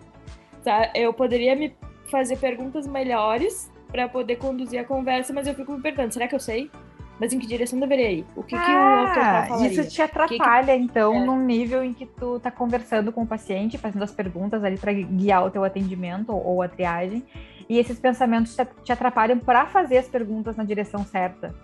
tá, 0.64 0.90
eu 0.94 1.12
poderia 1.12 1.54
me 1.54 1.74
fazer 2.10 2.36
perguntas 2.36 2.86
melhores 2.86 3.70
para 3.90 4.08
poder 4.08 4.36
conduzir 4.36 4.80
a 4.80 4.84
conversa, 4.84 5.32
mas 5.32 5.46
eu 5.46 5.54
fico 5.54 5.72
me 5.72 5.80
perguntando, 5.80 6.12
será 6.12 6.28
que 6.28 6.34
eu 6.34 6.40
sei? 6.40 6.70
Mas 7.18 7.32
em 7.32 7.38
que 7.38 7.46
direção 7.46 7.80
deveria 7.80 8.12
ir? 8.12 8.26
O 8.36 8.44
que, 8.44 8.54
ah, 8.54 8.64
que 8.64 8.70
o 8.70 8.76
autor 8.76 9.48
falaria? 9.48 9.68
Isso 9.68 9.88
te 9.88 10.02
atrapalha, 10.02 10.72
que 10.72 10.78
que... 10.78 10.84
então, 10.84 11.14
é. 11.14 11.24
num 11.24 11.44
nível 11.44 11.82
em 11.82 11.92
que 11.92 12.06
tu 12.06 12.38
tá 12.38 12.50
conversando 12.50 13.10
com 13.10 13.22
o 13.22 13.26
paciente, 13.26 13.76
fazendo 13.76 14.04
as 14.04 14.12
perguntas 14.12 14.62
ali 14.62 14.76
para 14.76 14.92
guiar 14.92 15.44
o 15.44 15.50
teu 15.50 15.64
atendimento 15.64 16.32
ou, 16.32 16.62
a 16.62 16.68
triagem, 16.68 17.24
e 17.68 17.78
esses 17.78 17.98
pensamentos 17.98 18.56
te 18.84 18.92
atrapalham 18.92 19.38
para 19.38 19.66
fazer 19.66 19.98
as 19.98 20.08
perguntas 20.08 20.56
na 20.56 20.64
direção 20.64 21.04
certa. 21.04 21.54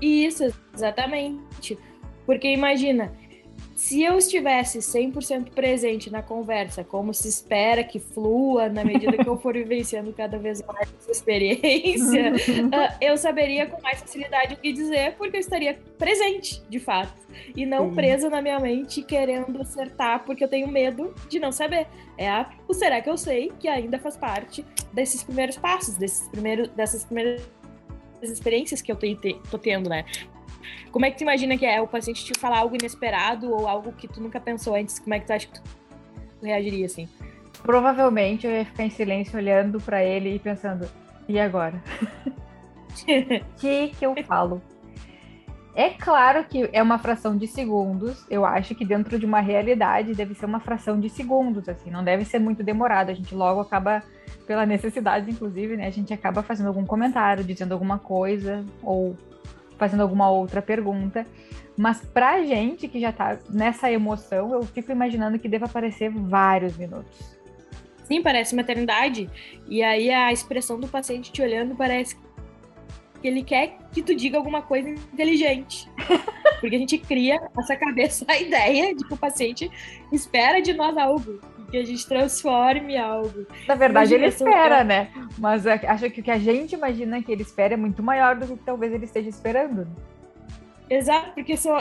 Isso, 0.00 0.52
exatamente. 0.72 1.78
Porque 2.24 2.52
imagina, 2.52 3.12
se 3.82 4.00
eu 4.00 4.16
estivesse 4.16 4.78
100% 4.78 5.50
presente 5.50 6.08
na 6.08 6.22
conversa, 6.22 6.84
como 6.84 7.12
se 7.12 7.26
espera 7.26 7.82
que 7.82 7.98
flua 7.98 8.68
na 8.68 8.84
medida 8.84 9.18
que 9.18 9.28
eu 9.28 9.36
for 9.36 9.54
vivenciando 9.58 10.12
cada 10.12 10.38
vez 10.38 10.62
mais 10.62 10.88
essa 11.00 11.10
experiência, 11.10 12.32
uh, 12.32 12.94
eu 13.02 13.16
saberia 13.16 13.66
com 13.66 13.82
mais 13.82 14.00
facilidade 14.00 14.54
o 14.54 14.56
que 14.56 14.72
dizer, 14.72 15.16
porque 15.16 15.36
eu 15.36 15.40
estaria 15.40 15.76
presente, 15.98 16.62
de 16.70 16.78
fato, 16.78 17.12
e 17.56 17.66
não 17.66 17.88
Sim. 17.88 17.96
presa 17.96 18.30
na 18.30 18.40
minha 18.40 18.60
mente 18.60 19.02
querendo 19.02 19.60
acertar, 19.60 20.24
porque 20.24 20.44
eu 20.44 20.48
tenho 20.48 20.68
medo 20.68 21.12
de 21.28 21.40
não 21.40 21.50
saber. 21.50 21.88
É 22.16 22.30
a, 22.30 22.48
o 22.68 22.72
será 22.72 23.00
que 23.00 23.10
eu 23.10 23.16
sei 23.16 23.50
que 23.58 23.66
ainda 23.66 23.98
faz 23.98 24.16
parte 24.16 24.64
desses 24.92 25.24
primeiros 25.24 25.56
passos, 25.56 25.96
desses 25.96 26.28
primeiros, 26.28 26.68
dessas 26.68 27.04
primeiras 27.04 27.42
experiências 28.22 28.80
que 28.80 28.92
eu 28.92 28.98
tô 29.50 29.58
tendo, 29.58 29.90
né? 29.90 30.04
Como 30.90 31.04
é 31.04 31.10
que 31.10 31.18
tu 31.18 31.22
imagina 31.22 31.56
que 31.56 31.66
é 31.66 31.80
o 31.80 31.86
paciente 31.86 32.24
te 32.24 32.38
falar 32.38 32.58
algo 32.58 32.74
inesperado 32.74 33.50
ou 33.50 33.66
algo 33.66 33.92
que 33.92 34.08
tu 34.08 34.20
nunca 34.20 34.40
pensou 34.40 34.74
antes? 34.74 34.98
Como 34.98 35.14
é 35.14 35.20
que 35.20 35.26
tu 35.26 35.32
acha 35.32 35.46
que 35.46 35.60
tu 35.60 35.62
reagiria 36.42 36.86
assim? 36.86 37.08
Provavelmente 37.62 38.46
eu 38.46 38.52
ia 38.52 38.64
ficar 38.64 38.84
em 38.84 38.90
silêncio 38.90 39.38
olhando 39.38 39.80
para 39.80 40.04
ele 40.04 40.34
e 40.34 40.38
pensando, 40.38 40.88
e 41.28 41.38
agora? 41.38 41.82
O 42.26 43.04
que 43.58 43.88
que 43.88 44.04
eu 44.04 44.14
falo? 44.24 44.60
É 45.74 45.88
claro 45.88 46.44
que 46.44 46.68
é 46.70 46.82
uma 46.82 46.98
fração 46.98 47.36
de 47.36 47.46
segundos. 47.46 48.26
Eu 48.28 48.44
acho 48.44 48.74
que 48.74 48.84
dentro 48.84 49.18
de 49.18 49.24
uma 49.24 49.40
realidade 49.40 50.14
deve 50.14 50.34
ser 50.34 50.44
uma 50.44 50.60
fração 50.60 51.00
de 51.00 51.08
segundos, 51.08 51.66
assim, 51.66 51.90
não 51.90 52.04
deve 52.04 52.26
ser 52.26 52.38
muito 52.38 52.62
demorado. 52.62 53.10
A 53.10 53.14
gente 53.14 53.34
logo 53.34 53.60
acaba, 53.60 54.02
pela 54.46 54.66
necessidade, 54.66 55.30
inclusive, 55.30 55.76
né? 55.76 55.86
A 55.86 55.90
gente 55.90 56.12
acaba 56.12 56.42
fazendo 56.42 56.66
algum 56.66 56.84
comentário, 56.84 57.42
dizendo 57.42 57.72
alguma 57.72 57.98
coisa, 57.98 58.62
ou 58.82 59.16
fazendo 59.82 60.02
alguma 60.02 60.30
outra 60.30 60.62
pergunta. 60.62 61.26
Mas 61.76 62.00
pra 62.04 62.40
gente 62.44 62.86
que 62.86 63.00
já 63.00 63.10
tá 63.10 63.36
nessa 63.50 63.90
emoção, 63.90 64.54
eu 64.54 64.62
fico 64.62 64.92
imaginando 64.92 65.40
que 65.40 65.48
deva 65.48 65.66
aparecer 65.66 66.08
vários 66.08 66.76
minutos. 66.76 67.36
Sim, 68.04 68.22
parece 68.22 68.54
maternidade. 68.54 69.28
E 69.66 69.82
aí 69.82 70.08
a 70.08 70.32
expressão 70.32 70.78
do 70.78 70.86
paciente 70.86 71.32
te 71.32 71.42
olhando 71.42 71.74
parece 71.74 72.16
que 73.20 73.26
ele 73.26 73.42
quer 73.42 73.76
que 73.90 74.02
tu 74.02 74.14
diga 74.14 74.38
alguma 74.38 74.62
coisa 74.62 74.88
inteligente. 74.88 75.90
Porque 76.60 76.76
a 76.76 76.78
gente 76.78 76.96
cria 76.98 77.40
essa 77.58 77.74
cabeça 77.74 78.24
a 78.28 78.38
ideia 78.38 78.94
de 78.94 79.04
que 79.04 79.14
o 79.14 79.16
paciente 79.16 79.68
espera 80.12 80.62
de 80.62 80.72
nós 80.74 80.96
algo 80.96 81.40
que 81.72 81.78
a 81.78 81.84
gente 81.84 82.06
transforme 82.06 82.98
algo. 82.98 83.46
Na 83.66 83.74
verdade, 83.74 84.12
ele 84.14 84.26
espera, 84.26 84.84
né? 84.84 85.10
Mas 85.38 85.66
acho 85.66 86.10
que 86.10 86.20
o 86.20 86.22
que 86.22 86.30
a 86.30 86.38
gente 86.38 86.74
imagina 86.74 87.22
que 87.22 87.32
ele 87.32 87.40
espera 87.40 87.72
é 87.72 87.76
muito 87.78 88.02
maior 88.02 88.36
do 88.36 88.46
que 88.46 88.62
talvez 88.62 88.92
ele 88.92 89.06
esteja 89.06 89.30
esperando. 89.30 89.88
Exato, 90.90 91.32
porque 91.32 91.56
são 91.56 91.78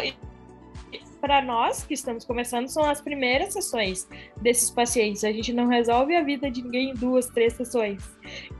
para 1.19 1.41
nós 1.41 1.83
que 1.83 1.93
estamos 1.93 2.23
começando 2.23 2.67
são 2.67 2.83
as 2.83 3.01
primeiras 3.01 3.53
sessões 3.53 4.07
desses 4.41 4.71
pacientes. 4.71 5.25
A 5.25 5.31
gente 5.31 5.51
não 5.51 5.67
resolve 5.67 6.15
a 6.15 6.23
vida 6.23 6.49
de 6.49 6.63
ninguém 6.63 6.91
em 6.91 6.93
duas, 6.95 7.27
três 7.27 7.53
sessões 7.53 8.01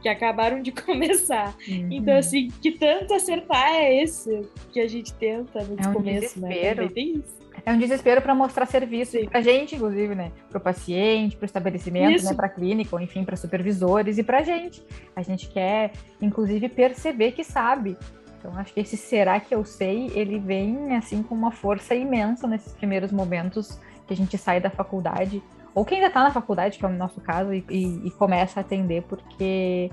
que 0.02 0.10
acabaram 0.10 0.62
de 0.62 0.70
começar. 0.84 1.56
Uhum. 1.66 1.88
Então, 1.92 2.18
assim, 2.18 2.50
que 2.62 2.72
tanto 2.74 3.14
acertar 3.14 3.72
é 3.74 4.04
esse 4.04 4.42
que 4.72 4.82
a 4.82 4.88
gente 4.88 5.14
tenta 5.14 5.64
no 5.64 5.82
é 5.82 5.88
um 5.88 5.94
começo, 5.94 6.40
né? 6.42 6.50
desespero. 6.50 6.84
né? 6.84 6.92
tem 6.94 7.14
isso. 7.16 7.41
É 7.66 7.72
um 7.72 7.78
desespero 7.78 8.22
para 8.22 8.34
mostrar 8.34 8.66
serviço 8.66 9.18
para 9.30 9.40
a 9.40 9.42
gente, 9.42 9.76
inclusive, 9.76 10.16
né? 10.16 10.32
Para 10.50 10.58
o 10.58 10.62
paciente, 10.62 11.36
para 11.36 11.44
o 11.44 11.46
estabelecimento, 11.46 12.16
Isso. 12.18 12.26
né? 12.26 12.34
para 12.34 12.48
a 12.48 12.50
clínica, 12.50 12.96
ou 12.96 13.02
enfim, 13.02 13.24
para 13.24 13.36
supervisores 13.36 14.18
e 14.18 14.24
para 14.24 14.40
a 14.40 14.44
gente. 14.44 14.84
A 15.16 15.22
gente 15.22 15.48
quer, 15.50 15.92
inclusive, 16.22 16.68
perceber 16.70 17.32
que 17.34 17.44
sabe. 17.44 17.98
Então, 18.40 18.58
acho 18.58 18.74
que 18.74 18.80
esse 18.80 18.98
será 18.98 19.40
que 19.40 19.54
eu 19.54 19.64
sei, 19.64 20.12
ele 20.16 20.40
vem 20.40 20.96
assim 20.96 21.22
com 21.22 21.36
uma 21.36 21.52
força 21.52 21.94
imensa 21.94 22.48
nesses 22.48 22.74
primeiros 22.74 23.12
momentos 23.12 23.80
que 24.08 24.14
a 24.14 24.18
gente 24.18 24.36
sai 24.38 24.60
da 24.60 24.70
faculdade, 24.70 25.44
ou 25.76 25.86
quem 25.86 25.98
ainda 25.98 26.08
está 26.08 26.24
na 26.24 26.32
faculdade, 26.32 26.78
que 26.78 26.84
é 26.84 26.88
o 26.88 26.92
nosso 26.92 27.22
caso, 27.22 27.54
e, 27.54 27.64
e, 27.70 28.08
e 28.08 28.12
começa 28.12 28.60
a 28.60 28.62
atender, 28.62 29.04
porque 29.04 29.92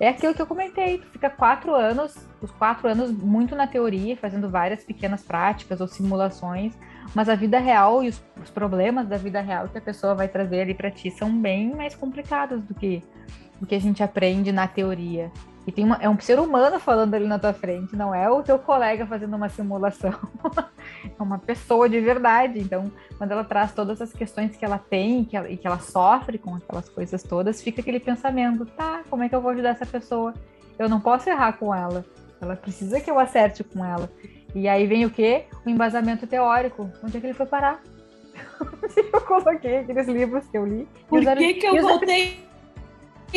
é 0.00 0.08
aquilo 0.08 0.34
que 0.34 0.40
eu 0.40 0.46
comentei, 0.46 0.98
tu 0.98 1.06
fica 1.08 1.28
quatro 1.28 1.74
anos, 1.74 2.14
os 2.40 2.50
quatro 2.52 2.88
anos 2.88 3.10
muito 3.10 3.54
na 3.54 3.66
teoria, 3.66 4.16
fazendo 4.16 4.48
várias 4.48 4.84
pequenas 4.84 5.22
práticas 5.22 5.80
ou 5.80 5.88
simulações, 5.88 6.74
mas 7.14 7.28
a 7.28 7.34
vida 7.34 7.58
real 7.58 8.02
e 8.02 8.08
os, 8.08 8.22
os 8.42 8.50
problemas 8.50 9.06
da 9.06 9.16
vida 9.16 9.40
real 9.40 9.68
que 9.68 9.78
a 9.78 9.80
pessoa 9.80 10.14
vai 10.14 10.28
trazer 10.28 10.62
ali 10.62 10.74
para 10.74 10.90
ti 10.90 11.10
são 11.10 11.30
bem 11.30 11.74
mais 11.74 11.94
complicados 11.94 12.62
do 12.62 12.74
que 12.74 13.02
o 13.60 13.66
que 13.66 13.74
a 13.74 13.80
gente 13.80 14.02
aprende 14.02 14.50
na 14.50 14.66
teoria. 14.66 15.30
E 15.64 15.70
tem 15.70 15.84
uma, 15.84 15.96
é 16.00 16.08
um 16.08 16.18
ser 16.18 16.40
humano 16.40 16.80
falando 16.80 17.14
ali 17.14 17.26
na 17.26 17.38
tua 17.38 17.52
frente, 17.52 17.94
não 17.94 18.12
é 18.12 18.28
o 18.28 18.42
teu 18.42 18.58
colega 18.58 19.06
fazendo 19.06 19.36
uma 19.36 19.48
simulação. 19.48 20.12
é 21.04 21.22
uma 21.22 21.38
pessoa 21.38 21.88
de 21.88 22.00
verdade. 22.00 22.58
Então, 22.58 22.90
quando 23.16 23.30
ela 23.30 23.44
traz 23.44 23.72
todas 23.72 24.02
as 24.02 24.12
questões 24.12 24.56
que 24.56 24.64
ela 24.64 24.78
tem 24.78 25.24
que 25.24 25.36
ela, 25.36 25.48
e 25.48 25.56
que 25.56 25.66
ela 25.66 25.78
sofre 25.78 26.36
com 26.36 26.56
aquelas 26.56 26.88
coisas 26.88 27.22
todas, 27.22 27.62
fica 27.62 27.80
aquele 27.80 28.00
pensamento: 28.00 28.66
tá, 28.66 29.02
como 29.08 29.22
é 29.22 29.28
que 29.28 29.34
eu 29.36 29.40
vou 29.40 29.52
ajudar 29.52 29.70
essa 29.70 29.86
pessoa? 29.86 30.34
Eu 30.76 30.88
não 30.88 31.00
posso 31.00 31.30
errar 31.30 31.52
com 31.52 31.72
ela. 31.72 32.04
Ela 32.40 32.56
precisa 32.56 33.00
que 33.00 33.08
eu 33.08 33.20
acerte 33.20 33.62
com 33.62 33.84
ela. 33.84 34.10
E 34.54 34.68
aí 34.68 34.86
vem 34.86 35.04
o 35.04 35.10
quê? 35.10 35.44
O 35.64 35.70
embasamento 35.70 36.26
teórico. 36.26 36.90
Onde 37.02 37.16
é 37.16 37.20
que 37.20 37.26
ele 37.26 37.34
foi 37.34 37.46
parar? 37.46 37.82
eu 38.96 39.20
coloquei 39.22 39.78
aqueles 39.78 40.06
livros 40.06 40.46
que 40.48 40.58
eu 40.58 40.66
li. 40.66 40.88
Por 41.08 41.20
que, 41.36 41.54
que 41.54 41.66
eu 41.66 41.80
voltei 41.80 42.38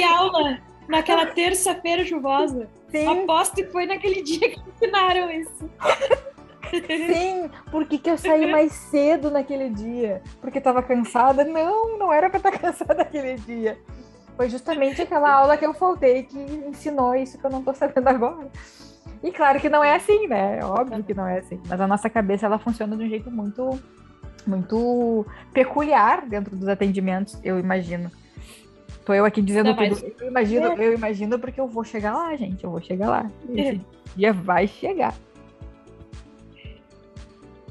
aula? 0.03 0.60
naquela 0.88 1.25
terça-feira 1.27 2.05
chuvosa. 2.05 2.69
Sim. 2.89 3.24
Aposto 3.24 3.55
que 3.55 3.65
foi 3.65 3.86
naquele 3.86 4.22
dia 4.22 4.51
que 4.51 4.62
ensinaram 4.69 5.31
isso. 5.31 5.69
Sim, 6.88 7.50
porque 7.72 7.98
que 7.98 8.10
eu 8.10 8.17
saí 8.17 8.51
mais 8.51 8.72
cedo 8.72 9.29
naquele 9.29 9.69
dia? 9.69 10.22
Porque 10.41 10.57
estava 10.57 10.81
cansada? 10.81 11.43
Não, 11.43 11.98
não 11.98 12.12
era 12.12 12.29
para 12.29 12.38
estar 12.38 12.51
tá 12.51 12.57
cansada 12.60 12.95
naquele 12.95 13.36
dia. 13.36 13.77
Foi 14.36 14.50
justamente 14.50 15.01
aquela 15.01 15.31
aula 15.31 15.57
que 15.57 15.65
eu 15.65 15.74
faltei 15.74 16.24
que 16.24 16.38
ensinou 16.38 17.15
isso 17.15 17.38
que 17.38 17.45
eu 17.45 17.51
não 17.51 17.60
estou 17.60 17.74
sabendo 17.74 18.07
agora. 18.07 18.50
E 19.24 19.31
claro 19.31 19.59
que 19.59 19.69
não 19.69 19.83
é 19.83 19.95
assim, 19.95 20.27
né? 20.27 20.59
É 20.59 20.65
óbvio 20.65 21.03
que 21.03 21.13
não 21.13 21.27
é 21.27 21.39
assim. 21.39 21.59
Mas 21.67 21.81
a 21.81 21.88
nossa 21.88 22.09
cabeça 22.09 22.45
ela 22.45 22.59
funciona 22.59 22.95
de 22.95 23.03
um 23.03 23.09
jeito 23.09 23.31
muito, 23.31 23.79
muito 24.45 25.25
peculiar 25.53 26.25
dentro 26.27 26.55
dos 26.55 26.67
atendimentos, 26.67 27.39
eu 27.43 27.59
imagino. 27.59 28.12
Tô 29.05 29.13
eu 29.13 29.25
aqui 29.25 29.41
dizendo 29.41 29.67
Não, 29.67 29.75
tudo. 29.75 29.89
Mas... 29.89 30.21
Eu 30.21 30.27
imagino, 30.27 30.67
é. 30.67 30.88
eu 30.88 30.93
imagino 30.93 31.39
porque 31.39 31.59
eu 31.59 31.67
vou 31.67 31.83
chegar 31.83 32.13
lá, 32.13 32.35
gente. 32.35 32.63
Eu 32.63 32.71
vou 32.71 32.81
chegar 32.81 33.09
lá. 33.09 33.31
Esse 33.50 33.75
é. 33.75 33.79
dia 34.15 34.33
vai 34.33 34.67
chegar. 34.67 35.13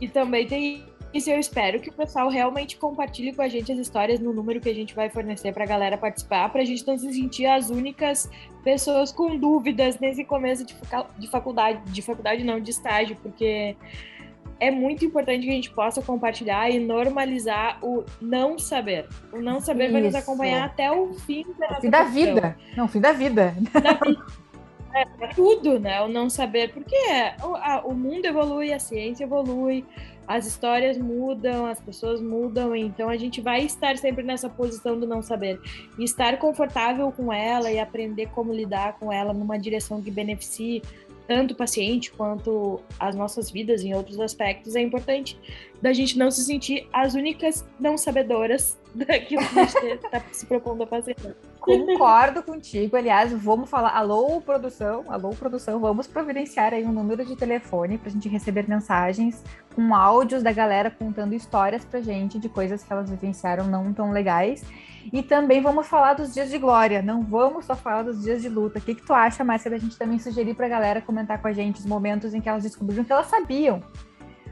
E 0.01 0.09
também 0.09 0.47
tem 0.47 0.85
isso. 1.15 1.31
Eu 1.31 1.39
espero 1.39 1.81
que 1.81 1.89
o 1.89 1.93
pessoal 1.93 2.29
realmente 2.29 2.77
compartilhe 2.77 3.33
com 3.33 3.43
a 3.43 3.49
gente 3.49 3.73
as 3.73 3.79
histórias 3.79 4.21
no 4.21 4.33
número 4.33 4.61
que 4.61 4.69
a 4.69 4.75
gente 4.75 4.95
vai 4.95 5.09
fornecer 5.09 5.53
para 5.53 5.65
a 5.65 5.67
galera 5.67 5.97
participar, 5.97 6.49
para 6.51 6.63
a 6.63 6.65
gente 6.65 6.87
não 6.87 6.99
se 6.99 7.13
sentir 7.13 7.47
as 7.47 7.71
únicas 7.71 8.31
pessoas 8.63 9.13
com 9.13 9.37
dúvidas 9.37 9.99
nesse 9.99 10.25
começo 10.25 10.65
de 11.19 11.29
faculdade, 11.29 11.81
de 11.91 12.03
faculdade 12.03 12.45
não, 12.45 12.61
de 12.61 12.71
estágio, 12.71 13.17
porque 13.23 13.77
é 14.61 14.71
muito 14.71 15.05
importante 15.05 15.45
que 15.45 15.51
a 15.51 15.55
gente 15.55 15.71
possa 15.71 16.01
compartilhar 16.01 16.71
e 16.71 16.79
normalizar 16.79 17.79
o 17.83 18.05
não 18.21 18.59
saber. 18.59 19.07
O 19.33 19.41
não 19.41 19.61
saber 19.61 19.85
Isso. 19.85 19.93
vai 19.93 20.03
nos 20.03 20.15
acompanhar 20.15 20.65
até 20.65 20.91
o 20.91 21.13
fim 21.15 21.45
da, 21.59 21.79
o 21.79 21.81
fim 21.81 21.91
da 21.91 22.03
vida. 22.05 22.57
Não, 22.77 22.85
o 22.85 22.89
fim 22.89 23.01
da 23.01 23.13
vida. 23.13 23.55
Da 23.73 23.93
vida. 23.93 24.25
É, 24.95 25.03
é, 25.21 25.27
tudo, 25.35 25.81
né? 25.81 26.01
O 26.03 26.09
não 26.09 26.31
saber, 26.31 26.73
porque 26.73 26.97
o, 27.43 27.57
a, 27.57 27.83
o 27.85 27.93
mundo 27.95 28.27
evolui, 28.27 28.73
a 28.73 28.79
ciência 28.79 29.25
evolui, 29.25 29.85
as 30.27 30.47
histórias 30.47 30.97
mudam, 30.97 31.67
as 31.67 31.81
pessoas 31.81 32.21
mudam, 32.21 32.75
então 32.75 33.09
a 33.09 33.17
gente 33.17 33.41
vai 33.41 33.63
estar 33.65 33.97
sempre 33.99 34.23
nessa 34.23 34.49
posição 34.49 34.99
do 34.99 35.07
não 35.07 35.23
saber. 35.23 35.61
E 35.99 36.05
estar 36.05 36.39
confortável 36.39 37.11
com 37.13 37.33
ela 37.33 37.71
e 37.71 37.79
aprender 37.79 38.29
como 38.35 38.53
lidar 38.53 38.99
com 38.99 39.13
ela 39.13 39.33
numa 39.33 39.59
direção 39.59 40.01
que 40.03 40.11
beneficie 40.11 40.83
tanto 41.27 41.53
o 41.53 41.57
paciente 41.57 42.13
quanto 42.13 42.81
as 42.99 43.15
nossas 43.15 43.51
vidas 43.51 43.83
em 43.83 43.95
outros 43.95 44.21
aspectos, 44.21 44.77
é 44.77 44.81
importante 44.81 45.39
da 45.81 45.93
gente 45.93 46.19
não 46.19 46.31
se 46.31 46.45
sentir 46.45 46.87
as 46.93 47.15
únicas 47.15 47.65
não 47.81 47.97
sabedoras 47.97 48.79
daquilo 48.95 49.47
que 49.49 49.59
a 49.59 49.65
gente 49.65 50.05
está 50.05 50.21
se 50.33 50.47
propondo 50.47 50.83
a 50.83 50.87
fazer. 50.87 51.17
Concordo 51.65 52.43
contigo. 52.43 52.95
Aliás, 52.95 53.33
vamos 53.33 53.71
falar. 53.71 53.97
Alô, 53.97 54.39
produção, 54.43 55.05
alô, 55.09 55.31
produção, 55.31 55.81
vamos 55.81 56.07
providenciar 56.07 56.75
aí 56.75 56.85
um 56.85 56.93
número 56.93 57.25
de 57.25 57.35
telefone 57.35 57.97
para 57.97 58.11
a 58.11 58.13
gente 58.13 58.29
receber 58.29 58.69
mensagens 58.69 59.43
com 59.75 59.95
áudios 59.95 60.43
da 60.43 60.53
galera 60.53 60.91
contando 60.91 61.33
histórias 61.33 61.83
pra 61.83 62.03
gente 62.03 62.39
de 62.39 62.51
coisas 62.51 62.85
que 62.85 62.93
elas 62.93 63.09
vivenciaram 63.09 63.67
não 63.67 63.93
tão 63.93 64.13
legais 64.13 64.63
E 65.11 65.23
também 65.23 65.63
vamos 65.63 65.87
falar 65.87 66.13
dos 66.13 66.35
dias 66.35 66.51
de 66.51 66.59
glória, 66.59 67.01
não 67.01 67.23
vamos 67.23 67.65
só 67.65 67.75
falar 67.75 68.03
dos 68.03 68.23
dias 68.23 68.43
de 68.43 68.49
luta. 68.51 68.79
O 68.79 68.83
que, 68.83 68.95
que 68.95 69.03
tu 69.03 69.15
acha, 69.15 69.43
Márcia, 69.43 69.71
da 69.71 69.79
gente 69.79 69.99
também 69.99 70.19
sugerir 70.19 70.55
para 70.55 70.67
a 70.67 70.69
galera 70.69 71.01
comentar 71.01 71.41
com 71.41 71.49
a 71.49 71.53
gente 71.53 71.81
os 71.81 71.87
momentos 71.87 72.35
em 72.35 72.43
que 72.43 72.49
elas 72.49 72.63
descobriram 72.63 73.05
que 73.05 73.13
elas 73.13 73.27
sabiam? 73.27 73.83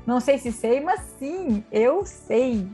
Não 0.06 0.18
sei 0.18 0.38
se 0.38 0.50
sei, 0.50 0.80
mas 0.80 1.00
sim, 1.18 1.62
eu 1.70 2.06
sei. 2.06 2.66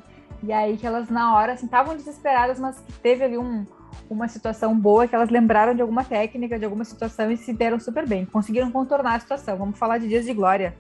E 0.45 0.53
aí 0.53 0.77
que 0.77 0.87
elas 0.87 1.11
na 1.11 1.35
hora 1.35 1.55
assim 1.55 1.67
estavam 1.67 1.97
desesperadas, 1.97 2.61
mas 2.61 2.79
que 2.79 2.93
teve 2.93 3.25
ali 3.25 3.37
um, 3.37 3.67
uma 4.09 4.29
situação 4.29 4.79
boa, 4.79 5.07
que 5.07 5.15
elas 5.15 5.31
lembraram 5.31 5.75
de 5.75 5.83
alguma 5.83 6.05
técnica, 6.05 6.59
de 6.59 6.65
alguma 6.65 6.85
situação 6.85 7.31
e 7.31 7.37
se 7.37 7.53
deram 7.53 7.79
super 7.79 8.07
bem. 8.07 8.25
Conseguiram 8.25 8.71
contornar 8.71 9.17
a 9.17 9.21
situação. 9.21 9.57
Vamos 9.57 9.79
falar 9.79 9.99
de 9.99 10.09
dias 10.09 10.25
de 10.25 10.33
glória. 10.33 10.77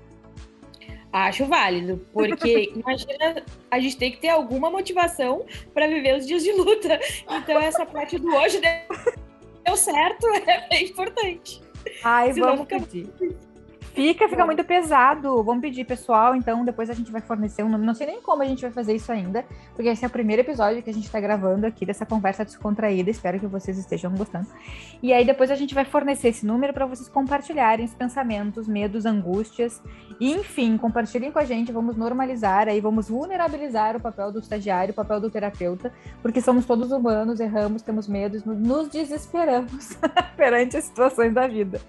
Acho 1.12 1.46
válido, 1.46 2.06
porque 2.12 2.70
imagina, 2.76 3.42
a 3.70 3.80
gente 3.80 3.96
tem 3.96 4.10
que 4.10 4.18
ter 4.18 4.28
alguma 4.28 4.70
motivação 4.70 5.44
para 5.72 5.86
viver 5.86 6.16
os 6.16 6.26
dias 6.26 6.42
de 6.42 6.52
luta. 6.52 7.00
Então 7.30 7.58
essa 7.60 7.86
parte 7.86 8.18
do 8.18 8.28
hoje 8.34 8.60
deu 9.64 9.76
certo, 9.76 10.26
é 10.70 10.82
importante. 10.82 11.62
Ai, 12.04 12.32
Senão 12.32 12.56
vamos 12.56 12.66
pedir. 12.66 13.08
Fica, 13.98 14.28
fica 14.28 14.46
muito 14.46 14.62
pesado. 14.62 15.42
Vamos 15.42 15.60
pedir, 15.60 15.84
pessoal. 15.84 16.36
Então, 16.36 16.64
depois 16.64 16.88
a 16.88 16.94
gente 16.94 17.10
vai 17.10 17.20
fornecer 17.20 17.64
um 17.64 17.68
nome. 17.68 17.84
Não 17.84 17.94
sei 17.94 18.06
nem 18.06 18.22
como 18.22 18.44
a 18.44 18.46
gente 18.46 18.62
vai 18.62 18.70
fazer 18.70 18.94
isso 18.94 19.10
ainda, 19.10 19.44
porque 19.74 19.88
esse 19.88 20.04
é 20.04 20.06
o 20.06 20.10
primeiro 20.10 20.40
episódio 20.40 20.80
que 20.84 20.88
a 20.88 20.94
gente 20.94 21.06
está 21.06 21.18
gravando 21.18 21.66
aqui 21.66 21.84
dessa 21.84 22.06
conversa 22.06 22.44
descontraída. 22.44 23.10
Espero 23.10 23.40
que 23.40 23.48
vocês 23.48 23.76
estejam 23.76 24.14
gostando. 24.14 24.46
E 25.02 25.12
aí, 25.12 25.24
depois 25.24 25.50
a 25.50 25.56
gente 25.56 25.74
vai 25.74 25.84
fornecer 25.84 26.28
esse 26.28 26.46
número 26.46 26.72
para 26.72 26.86
vocês 26.86 27.08
compartilharem 27.08 27.84
os 27.84 27.92
pensamentos, 27.92 28.68
medos, 28.68 29.04
angústias. 29.04 29.82
E, 30.20 30.32
enfim, 30.32 30.76
compartilhem 30.76 31.32
com 31.32 31.40
a 31.40 31.44
gente. 31.44 31.72
Vamos 31.72 31.96
normalizar 31.96 32.68
aí, 32.68 32.80
vamos 32.80 33.08
vulnerabilizar 33.08 33.96
o 33.96 34.00
papel 34.00 34.30
do 34.30 34.38
estagiário, 34.38 34.92
o 34.92 34.94
papel 34.94 35.18
do 35.18 35.28
terapeuta, 35.28 35.92
porque 36.22 36.40
somos 36.40 36.64
todos 36.64 36.92
humanos, 36.92 37.40
erramos, 37.40 37.82
temos 37.82 38.06
medos, 38.06 38.44
nos 38.44 38.90
desesperamos 38.90 39.98
perante 40.36 40.76
as 40.76 40.84
situações 40.84 41.34
da 41.34 41.48
vida. 41.48 41.80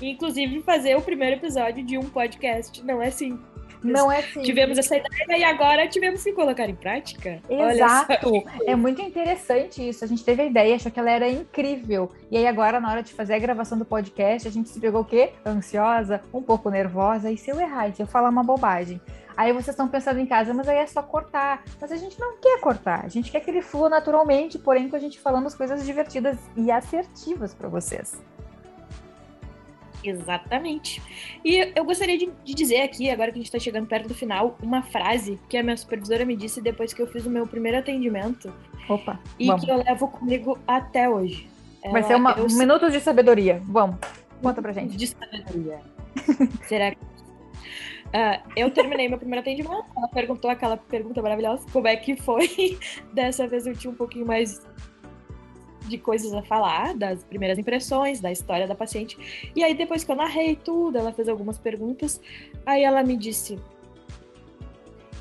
Inclusive, 0.00 0.62
fazer 0.62 0.96
o 0.96 1.02
primeiro 1.02 1.36
episódio 1.36 1.84
de 1.84 1.98
um 1.98 2.04
podcast 2.04 2.84
não 2.84 3.02
é 3.02 3.08
assim. 3.08 3.38
Não 3.84 4.10
é 4.10 4.20
assim. 4.20 4.40
Tivemos 4.40 4.78
essa 4.78 4.96
ideia 4.96 5.38
e 5.38 5.44
agora 5.44 5.86
tivemos 5.86 6.24
que 6.24 6.32
colocar 6.32 6.68
em 6.68 6.74
prática. 6.74 7.40
Exato. 7.48 8.42
É 8.64 8.74
muito 8.74 9.02
interessante 9.02 9.86
isso. 9.86 10.02
A 10.02 10.08
gente 10.08 10.24
teve 10.24 10.42
a 10.42 10.46
ideia, 10.46 10.74
achou 10.74 10.90
que 10.90 10.98
ela 10.98 11.10
era 11.10 11.28
incrível. 11.28 12.10
E 12.30 12.36
aí 12.38 12.46
agora, 12.46 12.80
na 12.80 12.90
hora 12.90 13.02
de 13.02 13.12
fazer 13.12 13.34
a 13.34 13.38
gravação 13.38 13.76
do 13.76 13.84
podcast, 13.84 14.48
a 14.48 14.50
gente 14.50 14.70
se 14.70 14.80
pegou 14.80 15.02
o 15.02 15.04
quê? 15.04 15.32
Ansiosa, 15.44 16.22
um 16.32 16.42
pouco 16.42 16.70
nervosa. 16.70 17.30
E 17.30 17.36
se 17.36 17.50
eu 17.50 17.60
errar, 17.60 17.92
se 17.94 18.02
eu 18.02 18.06
falar 18.06 18.30
uma 18.30 18.42
bobagem? 18.42 19.00
Aí 19.36 19.52
vocês 19.52 19.68
estão 19.68 19.88
pensando 19.88 20.20
em 20.20 20.26
casa, 20.26 20.54
mas 20.54 20.68
aí 20.68 20.78
é 20.78 20.86
só 20.86 21.02
cortar. 21.02 21.62
Mas 21.80 21.92
a 21.92 21.96
gente 21.96 22.18
não 22.18 22.38
quer 22.38 22.60
cortar. 22.60 23.04
A 23.04 23.08
gente 23.08 23.30
quer 23.30 23.40
que 23.40 23.50
ele 23.50 23.60
flua 23.60 23.90
naturalmente, 23.90 24.58
porém 24.58 24.88
com 24.88 24.96
a 24.96 24.98
gente 24.98 25.18
falando 25.18 25.46
as 25.46 25.54
coisas 25.54 25.84
divertidas 25.84 26.38
e 26.56 26.70
assertivas 26.70 27.52
para 27.52 27.68
vocês. 27.68 28.22
Exatamente. 30.04 31.02
E 31.44 31.72
eu 31.74 31.84
gostaria 31.84 32.18
de, 32.18 32.30
de, 32.44 32.54
dizer 32.54 32.82
aqui, 32.82 33.10
agora 33.10 33.30
que 33.30 33.38
a 33.38 33.40
gente 33.40 33.46
está 33.46 33.58
chegando 33.58 33.86
perto 33.86 34.08
do 34.08 34.14
final, 34.14 34.58
uma 34.62 34.82
frase 34.82 35.38
que 35.48 35.56
a 35.56 35.62
minha 35.62 35.76
supervisora 35.76 36.24
me 36.24 36.36
disse 36.36 36.60
depois 36.60 36.92
que 36.92 37.00
eu 37.00 37.06
fiz 37.06 37.24
o 37.26 37.30
meu 37.30 37.46
primeiro 37.46 37.78
atendimento. 37.78 38.52
Opa. 38.88 39.18
E 39.38 39.46
vamos. 39.46 39.64
que 39.64 39.70
eu 39.70 39.76
levo 39.76 40.08
comigo 40.08 40.58
até 40.66 41.08
hoje. 41.08 41.48
Ela, 41.82 41.92
Vai 41.92 42.02
ser 42.02 42.14
uma, 42.16 42.32
eu... 42.32 42.46
um 42.46 42.58
minuto 42.58 42.90
de 42.90 43.00
sabedoria. 43.00 43.62
Vamos. 43.64 43.96
Conta 44.42 44.60
pra 44.60 44.72
gente. 44.72 44.96
De 44.96 45.06
sabedoria. 45.06 45.80
Será 46.66 46.90
que. 46.90 47.14
Uh, 48.14 48.40
eu 48.54 48.70
terminei 48.70 49.08
meu 49.08 49.18
primeiro 49.18 49.40
atendimento. 49.40 49.84
Ela 49.96 50.08
perguntou 50.08 50.50
aquela 50.50 50.76
pergunta 50.76 51.20
maravilhosa: 51.20 51.66
como 51.72 51.88
é 51.88 51.96
que 51.96 52.16
foi? 52.16 52.78
Dessa 53.12 53.46
vez 53.46 53.66
eu 53.66 53.74
tinha 53.74 53.90
um 53.90 53.96
pouquinho 53.96 54.26
mais 54.26 54.60
de 55.84 55.98
coisas 55.98 56.32
a 56.32 56.42
falar, 56.42 56.94
das 56.94 57.22
primeiras 57.24 57.58
impressões, 57.58 58.20
da 58.20 58.32
história 58.32 58.66
da 58.66 58.74
paciente. 58.74 59.50
E 59.54 59.62
aí, 59.62 59.74
depois 59.74 60.04
que 60.04 60.10
eu 60.10 60.16
narrei 60.16 60.56
tudo, 60.56 60.98
ela 60.98 61.12
fez 61.12 61.28
algumas 61.28 61.58
perguntas. 61.58 62.20
Aí 62.64 62.82
ela 62.82 63.02
me 63.02 63.16
disse: 63.16 63.58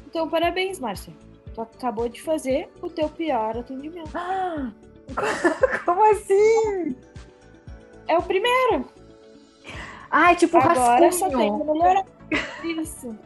Então, 0.07 0.29
parabéns, 0.29 0.79
Márcia. 0.79 1.13
Tu 1.53 1.61
acabou 1.61 2.09
de 2.09 2.21
fazer 2.21 2.69
o 2.81 2.89
teu 2.89 3.07
pior 3.09 3.57
atendimento. 3.57 4.09
Ah, 4.15 4.71
como 5.85 6.03
assim? 6.11 6.95
É 8.07 8.17
o 8.17 8.23
primeiro. 8.23 8.85
Ai, 10.09 10.35
tipo, 10.35 10.57
Agora 10.57 11.07
rascunho. 11.07 11.13
só 11.13 11.37
tem 11.37 11.57
que 11.57 11.63
melhorar. 11.63 12.05
Isso. 12.63 13.17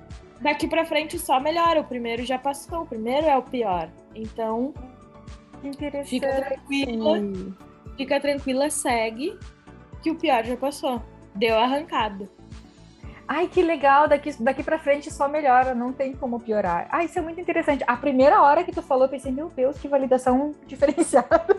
Daqui 0.41 0.67
pra 0.67 0.85
frente 0.85 1.17
só 1.17 1.39
melhora. 1.39 1.81
O 1.81 1.83
primeiro 1.83 2.23
já 2.25 2.37
passou. 2.37 2.81
O 2.81 2.85
primeiro 2.85 3.27
é 3.27 3.37
o 3.37 3.41
pior. 3.41 3.89
Então, 4.13 4.73
Interessante. 5.63 6.09
Fica 6.09 6.27
tranquila. 6.33 7.19
Fica 7.95 8.19
tranquila, 8.19 8.69
segue. 8.69 9.37
Que 10.01 10.11
o 10.11 10.15
pior 10.15 10.43
já 10.43 10.55
passou. 10.55 11.01
Deu 11.35 11.57
arrancada. 11.57 12.29
Ai, 13.27 13.47
que 13.47 13.61
legal, 13.61 14.07
daqui, 14.07 14.31
daqui 14.41 14.63
pra 14.63 14.79
frente 14.79 15.11
só 15.11 15.27
melhora, 15.27 15.75
não 15.75 15.91
tem 15.91 16.13
como 16.13 16.39
piorar. 16.39 16.87
Ah, 16.89 17.03
isso 17.03 17.19
é 17.19 17.21
muito 17.21 17.41
interessante. 17.41 17.83
A 17.85 17.97
primeira 17.97 18.41
hora 18.41 18.63
que 18.63 18.71
tu 18.71 18.81
falou, 18.81 19.03
eu 19.03 19.09
pensei, 19.09 19.31
meu 19.33 19.49
Deus, 19.49 19.77
que 19.77 19.87
validação 19.87 20.55
diferenciada. 20.65 21.57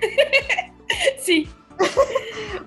Sim. 1.18 1.48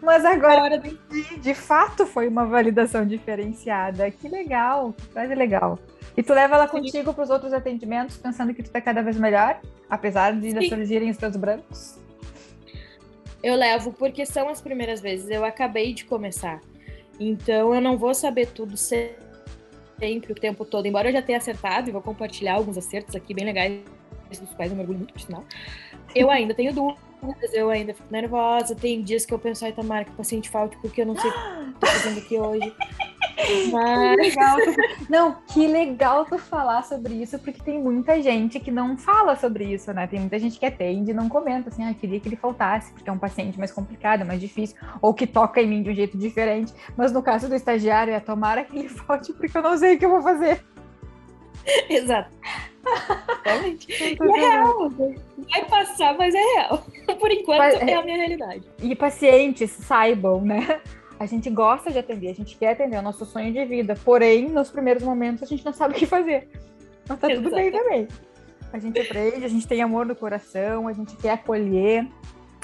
Mas 0.02 0.24
agora, 0.24 0.78
de, 0.78 0.98
de 1.40 1.54
fato, 1.54 2.06
foi 2.06 2.28
uma 2.28 2.46
validação 2.46 3.06
diferenciada. 3.06 4.10
Que 4.10 4.30
legal, 4.30 4.94
que 4.94 5.06
frase 5.08 5.36
legal. 5.36 5.78
E 6.18 6.24
tu 6.24 6.34
leva 6.34 6.56
ela 6.56 6.68
contigo 6.68 7.14
para 7.14 7.24
os 7.24 7.30
outros 7.30 7.52
atendimentos, 7.52 8.18
pensando 8.18 8.54
que 8.54 8.64
tu 8.64 8.70
tá 8.72 8.80
cada 8.80 9.02
vez 9.02 9.18
melhor, 9.18 9.60
apesar 9.90 10.34
de 10.34 10.48
ainda 10.48 10.62
surgirem 10.62 11.10
os 11.10 11.18
teus 11.18 11.36
brancos? 11.36 12.00
Eu 13.44 13.56
levo 13.56 13.92
porque 13.94 14.26
são 14.26 14.50
as 14.50 14.62
primeiras 14.62 15.02
vezes. 15.02 15.30
Eu 15.30 15.44
acabei 15.44 15.94
de 15.94 16.06
começar. 16.06 16.62
Então 17.20 17.76
eu 17.76 17.82
não 17.82 17.98
vou 17.98 18.14
saber 18.14 18.48
tudo 18.48 18.76
sempre, 18.78 20.32
o 20.32 20.36
tempo 20.36 20.66
todo. 20.66 20.86
Embora 20.86 21.10
eu 21.10 21.14
já 21.14 21.22
tenha 21.22 21.38
acertado 21.38 21.90
e 21.90 21.92
vou 21.92 22.02
compartilhar 22.02 22.56
alguns 22.56 22.78
acertos 22.78 23.16
aqui 23.16 23.34
bem 23.34 23.46
legais, 23.46 23.82
dos 24.30 24.54
quais 24.56 24.72
eu 24.72 24.78
mergulho 24.78 25.00
muito, 25.00 25.14
por 25.14 25.22
sinal. 25.22 25.44
Eu 26.16 26.32
ainda 26.32 26.54
tenho 26.54 26.74
dúvidas, 26.74 27.54
eu 27.54 27.70
ainda 27.70 27.94
fico 27.94 28.12
nervosa. 28.12 28.74
Tem 28.74 29.04
dias 29.04 29.26
que 29.26 29.34
eu 29.34 29.40
penso, 29.40 29.64
ai, 29.66 29.74
Tamara, 29.74 30.06
que 30.06 30.12
o 30.12 30.16
paciente 30.16 30.50
falte 30.50 30.78
porque 30.78 31.02
eu 31.02 31.06
não 31.06 31.16
sei 31.16 31.30
o 31.30 31.34
que 31.34 31.80
tô 31.80 31.88
fazendo 31.88 32.18
aqui 32.20 32.40
hoje. 32.40 32.74
Mas... 33.72 34.16
Que 34.16 34.22
legal 34.22 34.58
tu... 34.58 35.06
Não, 35.10 35.36
que 35.48 35.68
legal 35.68 36.26
tu 36.26 36.38
falar 36.38 36.84
sobre 36.84 37.14
isso, 37.16 37.38
porque 37.40 37.62
tem 37.62 37.80
muita 37.80 38.22
gente 38.22 38.60
que 38.60 38.72
não 38.72 38.98
fala 38.98 39.36
sobre 39.36 39.66
isso, 39.66 39.94
né? 39.94 40.08
Tem 40.08 40.20
muita 40.20 40.40
gente 40.40 40.60
que 40.60 40.66
atende 40.66 41.12
e 41.12 41.14
não 41.14 41.28
comenta 41.28 41.70
assim, 41.70 41.84
ah, 41.84 41.94
queria 41.94 42.20
que 42.20 42.28
ele 42.28 42.36
faltasse, 42.36 42.92
porque 42.94 43.10
é 43.10 43.14
um 43.14 43.18
paciente 43.18 43.58
mais 43.58 43.72
complicado, 43.72 44.26
mais 44.26 44.40
difícil, 44.40 44.78
ou 45.02 45.14
que 45.14 45.28
toca 45.28 45.62
em 45.62 45.68
mim 45.68 45.84
de 45.84 45.90
um 45.90 45.96
jeito 45.96 46.18
diferente. 46.18 46.74
Mas 46.96 47.12
no 47.12 47.22
caso 47.22 47.50
do 47.50 47.56
estagiário, 47.56 48.14
é 48.14 48.20
tomara 48.20 48.64
que 48.64 48.78
ele 48.78 48.90
falte, 48.90 49.34
porque 49.34 49.58
eu 49.58 49.62
não 49.62 49.78
sei 49.78 49.96
o 49.96 50.00
que 50.00 50.06
eu 50.06 50.10
vou 50.10 50.22
fazer. 50.22 50.64
Exato. 51.90 52.30
É 53.46 54.40
real. 54.40 54.90
Vai 54.90 55.66
passar, 55.66 56.16
mas 56.18 56.34
é 56.34 56.40
real. 56.40 56.86
Por 57.20 57.32
enquanto, 57.32 57.62
é 57.62 57.94
a 57.94 58.04
minha 58.04 58.18
realidade. 58.18 58.64
E 58.82 58.96
pacientes 58.96 59.72
saibam, 59.72 60.42
né? 60.42 60.82
A 61.20 61.26
gente 61.26 61.50
gosta 61.50 61.92
de 61.92 61.98
atender, 61.98 62.30
a 62.30 62.34
gente 62.34 62.58
quer 62.58 62.72
atender, 62.72 62.98
é 62.98 63.00
o 63.00 63.04
nosso 63.04 63.26
sonho 63.26 63.52
de 63.54 63.64
vida. 63.66 63.96
Porém, 64.04 64.50
nos 64.50 64.70
primeiros 64.70 65.04
momentos, 65.04 65.44
a 65.44 65.46
gente 65.46 65.64
não 65.66 65.72
sabe 65.72 65.94
o 65.94 65.98
que 65.98 66.06
fazer. 66.06 66.50
Mas 67.08 67.20
tá 67.20 67.30
tudo 67.30 67.50
bem 67.52 67.72
também. 67.72 68.08
A 68.74 68.80
gente 68.80 69.00
aprende, 69.00 69.46
a 69.46 69.48
gente 69.48 69.66
tem 69.66 69.82
amor 69.82 70.06
no 70.06 70.16
coração, 70.16 70.88
a 70.88 70.94
gente 70.94 71.16
quer 71.16 71.32
acolher. 71.32 72.06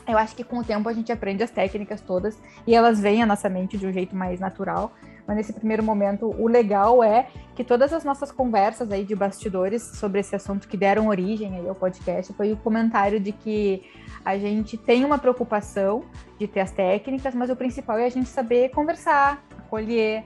Eu 0.05 0.17
acho 0.17 0.35
que 0.35 0.43
com 0.43 0.59
o 0.59 0.63
tempo 0.63 0.89
a 0.89 0.93
gente 0.93 1.11
aprende 1.11 1.43
as 1.43 1.51
técnicas 1.51 2.01
todas 2.01 2.37
e 2.67 2.75
elas 2.75 2.99
vêm 2.99 3.21
à 3.21 3.25
nossa 3.25 3.47
mente 3.47 3.77
de 3.77 3.87
um 3.87 3.93
jeito 3.93 4.15
mais 4.15 4.39
natural. 4.39 4.91
Mas 5.31 5.37
nesse 5.37 5.53
primeiro 5.53 5.81
momento, 5.81 6.25
o 6.37 6.45
legal 6.45 7.01
é 7.01 7.29
que 7.55 7.63
todas 7.63 7.93
as 7.93 8.03
nossas 8.03 8.33
conversas 8.33 8.91
aí 8.91 9.05
de 9.05 9.15
bastidores 9.15 9.81
sobre 9.81 10.19
esse 10.19 10.35
assunto 10.35 10.67
que 10.67 10.75
deram 10.75 11.07
origem 11.07 11.55
aí 11.55 11.69
ao 11.69 11.73
podcast 11.73 12.33
foi 12.33 12.51
o 12.51 12.57
comentário 12.57 13.17
de 13.17 13.31
que 13.31 13.81
a 14.25 14.37
gente 14.37 14.75
tem 14.75 15.05
uma 15.05 15.17
preocupação 15.17 16.03
de 16.37 16.47
ter 16.47 16.59
as 16.59 16.71
técnicas, 16.71 17.33
mas 17.33 17.49
o 17.49 17.55
principal 17.55 17.97
é 17.97 18.07
a 18.07 18.09
gente 18.09 18.27
saber 18.27 18.71
conversar, 18.71 19.41
acolher, 19.57 20.25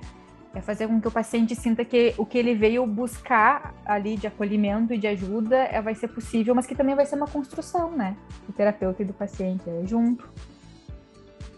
é 0.56 0.62
fazer 0.62 0.88
com 0.88 1.00
que 1.00 1.08
o 1.08 1.12
paciente 1.12 1.56
sinta 1.56 1.86
que 1.86 2.15
o 2.18 2.26
que 2.26 2.39
ele 2.39 2.56
veio 2.56 2.84
buscar 2.88 3.76
ali 3.86 4.18
de 4.18 4.26
acolhimento 4.26 4.91
e 4.91 4.98
de 4.98 5.06
ajuda 5.06 5.56
é, 5.56 5.80
vai 5.84 5.94
ser 5.94 6.08
possível, 6.08 6.56
mas 6.56 6.65
que 6.65 6.74
também 6.74 6.96
vai 6.96 7.06
ser 7.06 7.15
uma 7.15 7.28
construção, 7.28 7.91
né? 7.91 8.18
Do 8.48 8.54
terapeuta 8.54 9.04
e 9.04 9.06
do 9.06 9.13
paciente 9.13 9.70
é 9.70 9.86
junto. 9.86 10.28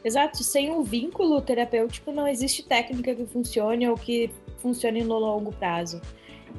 Exato, 0.07 0.41
sem 0.41 0.71
um 0.71 0.83
vínculo 0.83 1.41
terapêutico 1.41 2.13
não 2.13 2.25
existe 2.25 2.63
técnica 2.63 3.13
que 3.13 3.25
funcione 3.25 3.89
ou 3.89 3.97
que 3.97 4.31
funcione 4.55 5.03
no 5.03 5.19
longo 5.19 5.51
prazo. 5.51 5.99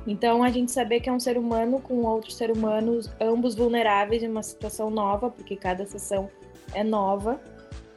Então, 0.06 0.42
a 0.42 0.50
gente 0.50 0.70
saber 0.70 1.00
que 1.00 1.08
é 1.08 1.12
um 1.12 1.18
ser 1.18 1.38
humano 1.38 1.80
com 1.80 2.02
outros 2.02 2.36
seres 2.36 2.54
humanos, 2.54 3.10
ambos 3.18 3.54
vulneráveis 3.54 4.22
em 4.22 4.28
uma 4.28 4.42
situação 4.42 4.90
nova, 4.90 5.30
porque 5.30 5.56
cada 5.56 5.86
sessão 5.86 6.28
é 6.74 6.84
nova, 6.84 7.40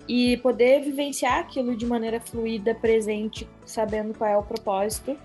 e 0.08 0.38
poder 0.38 0.84
vivenciar 0.84 1.40
aquilo 1.40 1.76
de 1.76 1.86
maneira 1.86 2.22
fluida, 2.22 2.74
presente, 2.74 3.46
sabendo 3.66 4.18
qual 4.18 4.30
é 4.30 4.38
o 4.38 4.44
propósito, 4.44 5.18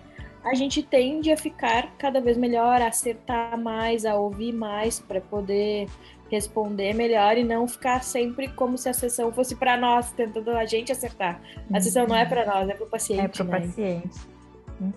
a 0.42 0.54
gente 0.54 0.82
tende 0.82 1.30
a 1.30 1.36
ficar 1.36 1.96
cada 1.98 2.20
vez 2.20 2.36
melhor, 2.36 2.82
a 2.82 2.88
acertar 2.88 3.56
mais, 3.56 4.04
a 4.04 4.16
ouvir 4.16 4.52
mais 4.52 4.98
para 4.98 5.20
poder 5.20 5.86
responder 6.30 6.92
melhor 6.92 7.36
e 7.36 7.44
não 7.44 7.66
ficar 7.68 8.02
sempre 8.02 8.48
como 8.48 8.76
se 8.76 8.88
a 8.88 8.92
sessão 8.92 9.32
fosse 9.32 9.54
para 9.54 9.76
nós, 9.76 10.12
tentando 10.12 10.50
a 10.50 10.64
gente 10.64 10.90
acertar. 10.90 11.40
A 11.72 11.80
sessão 11.80 12.06
não 12.06 12.16
é 12.16 12.24
para 12.24 12.44
nós, 12.44 12.68
é 12.68 12.74
para 12.74 12.84
o 12.84 12.88
paciente. 12.88 13.24
É 13.24 13.28
para 13.28 13.42
o 13.42 13.46
né? 13.46 13.60
paciente. 13.60 14.20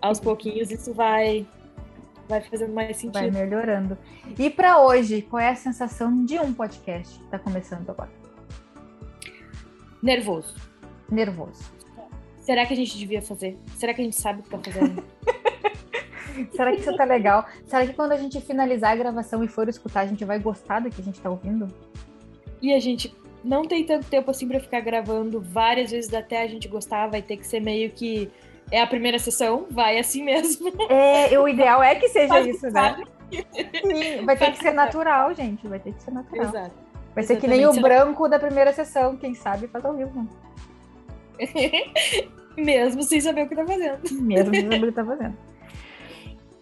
Aos 0.01 0.19
pouquinhos 0.19 0.71
isso 0.71 0.93
vai 0.93 1.47
vai 2.27 2.41
fazendo 2.41 2.73
mais 2.73 2.95
sentido. 2.97 3.13
Vai 3.13 3.31
melhorando. 3.31 3.97
E 4.37 4.49
para 4.49 4.79
hoje, 4.79 5.23
qual 5.23 5.39
é 5.39 5.49
a 5.49 5.55
sensação 5.55 6.25
de 6.25 6.37
um 6.37 6.53
podcast 6.53 7.17
que 7.17 7.25
está 7.25 7.39
começando 7.39 7.89
agora? 7.89 8.11
Nervoso. 10.01 10.55
Nervoso. 11.09 11.73
Será 12.39 12.65
que 12.65 12.73
a 12.73 12.75
gente 12.75 12.97
devia 12.97 13.21
fazer? 13.21 13.57
Será 13.75 13.93
que 13.93 14.01
a 14.01 14.03
gente 14.03 14.15
sabe 14.15 14.41
o 14.41 14.43
que 14.43 14.55
está 14.55 14.71
fazendo? 14.71 15.03
Será 16.51 16.71
que 16.71 16.81
isso 16.81 16.95
tá 16.95 17.03
legal? 17.03 17.45
Será 17.65 17.85
que 17.85 17.93
quando 17.93 18.11
a 18.11 18.17
gente 18.17 18.39
finalizar 18.41 18.91
a 18.91 18.95
gravação 18.95 19.43
e 19.43 19.47
for 19.47 19.67
escutar, 19.67 20.01
a 20.01 20.05
gente 20.05 20.23
vai 20.25 20.39
gostar 20.39 20.79
do 20.79 20.89
que 20.89 21.01
a 21.01 21.03
gente 21.03 21.19
tá 21.19 21.29
ouvindo? 21.29 21.67
E 22.61 22.73
a 22.73 22.79
gente 22.79 23.15
não 23.43 23.63
tem 23.63 23.85
tanto 23.85 24.07
tempo 24.07 24.29
assim 24.29 24.47
para 24.47 24.59
ficar 24.59 24.81
gravando 24.81 25.39
várias 25.39 25.91
vezes 25.91 26.13
até 26.13 26.41
a 26.41 26.47
gente 26.47 26.67
gostar, 26.67 27.07
vai 27.07 27.21
ter 27.21 27.37
que 27.37 27.47
ser 27.47 27.61
meio 27.61 27.89
que 27.89 28.29
é 28.71 28.81
a 28.81 28.87
primeira 28.87 29.17
sessão, 29.17 29.65
vai 29.69 29.97
assim 29.97 30.23
mesmo. 30.23 30.71
É, 30.89 31.37
o 31.39 31.47
ideal 31.47 31.81
é 31.81 31.95
que 31.95 32.07
seja 32.09 32.33
Mas 32.33 32.47
isso, 32.47 32.69
né? 32.69 33.03
Sim, 33.31 34.25
vai 34.25 34.35
ter 34.37 34.51
que 34.51 34.59
ser 34.59 34.73
natural, 34.73 35.33
gente, 35.33 35.67
vai 35.67 35.79
ter 35.79 35.93
que 35.93 36.01
ser 36.01 36.11
natural. 36.11 36.45
Exato. 36.45 36.75
Vai 37.15 37.23
ser 37.23 37.37
que 37.37 37.47
nem 37.47 37.65
o 37.65 37.73
branco 37.73 38.27
da 38.27 38.39
primeira 38.39 38.71
sessão, 38.71 39.17
quem 39.17 39.33
sabe 39.33 39.67
faz 39.67 39.83
ao 39.83 39.95
vivo. 39.95 40.27
Mesmo 42.57 43.03
sem 43.03 43.21
saber 43.21 43.43
o 43.43 43.49
que 43.49 43.55
tá 43.55 43.65
fazendo. 43.65 43.99
Mesmo 44.21 44.53
sem 44.53 44.63
saber 44.63 44.83
o 44.83 44.87
que 44.87 44.91
tá 44.91 45.05
fazendo. 45.05 45.37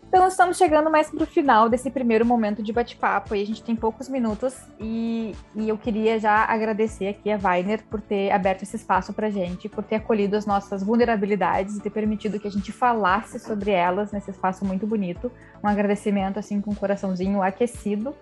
Então, 0.07 0.25
estamos 0.25 0.57
chegando 0.57 0.89
mais 0.89 1.09
para 1.09 1.23
o 1.23 1.27
final 1.27 1.67
desse 1.67 1.91
primeiro 1.91 2.25
momento 2.25 2.63
de 2.63 2.71
bate-papo. 2.71 3.35
E 3.35 3.41
a 3.41 3.45
gente 3.45 3.61
tem 3.61 3.75
poucos 3.75 4.07
minutos. 4.07 4.55
E, 4.79 5.35
e, 5.53 5.67
eu 5.67 5.77
queria 5.77 6.17
já 6.17 6.45
agradecer 6.45 7.09
aqui 7.09 7.29
a 7.29 7.37
Weiner 7.37 7.83
por 7.89 7.99
ter 7.99 8.31
aberto 8.31 8.63
esse 8.63 8.77
espaço 8.77 9.11
para 9.11 9.27
a 9.27 9.29
gente, 9.29 9.67
por 9.67 9.83
ter 9.83 9.95
acolhido 9.95 10.37
as 10.37 10.45
nossas 10.45 10.81
vulnerabilidades 10.81 11.75
e 11.75 11.81
ter 11.81 11.89
permitido 11.89 12.39
que 12.39 12.47
a 12.47 12.51
gente 12.51 12.71
falasse 12.71 13.37
sobre 13.37 13.71
elas 13.71 14.11
nesse 14.13 14.31
espaço 14.31 14.63
muito 14.63 14.87
bonito. 14.87 15.29
Um 15.61 15.67
agradecimento, 15.67 16.39
assim, 16.39 16.61
com 16.61 16.71
o 16.71 16.75
coraçãozinho 16.75 17.43
aquecido. 17.43 18.15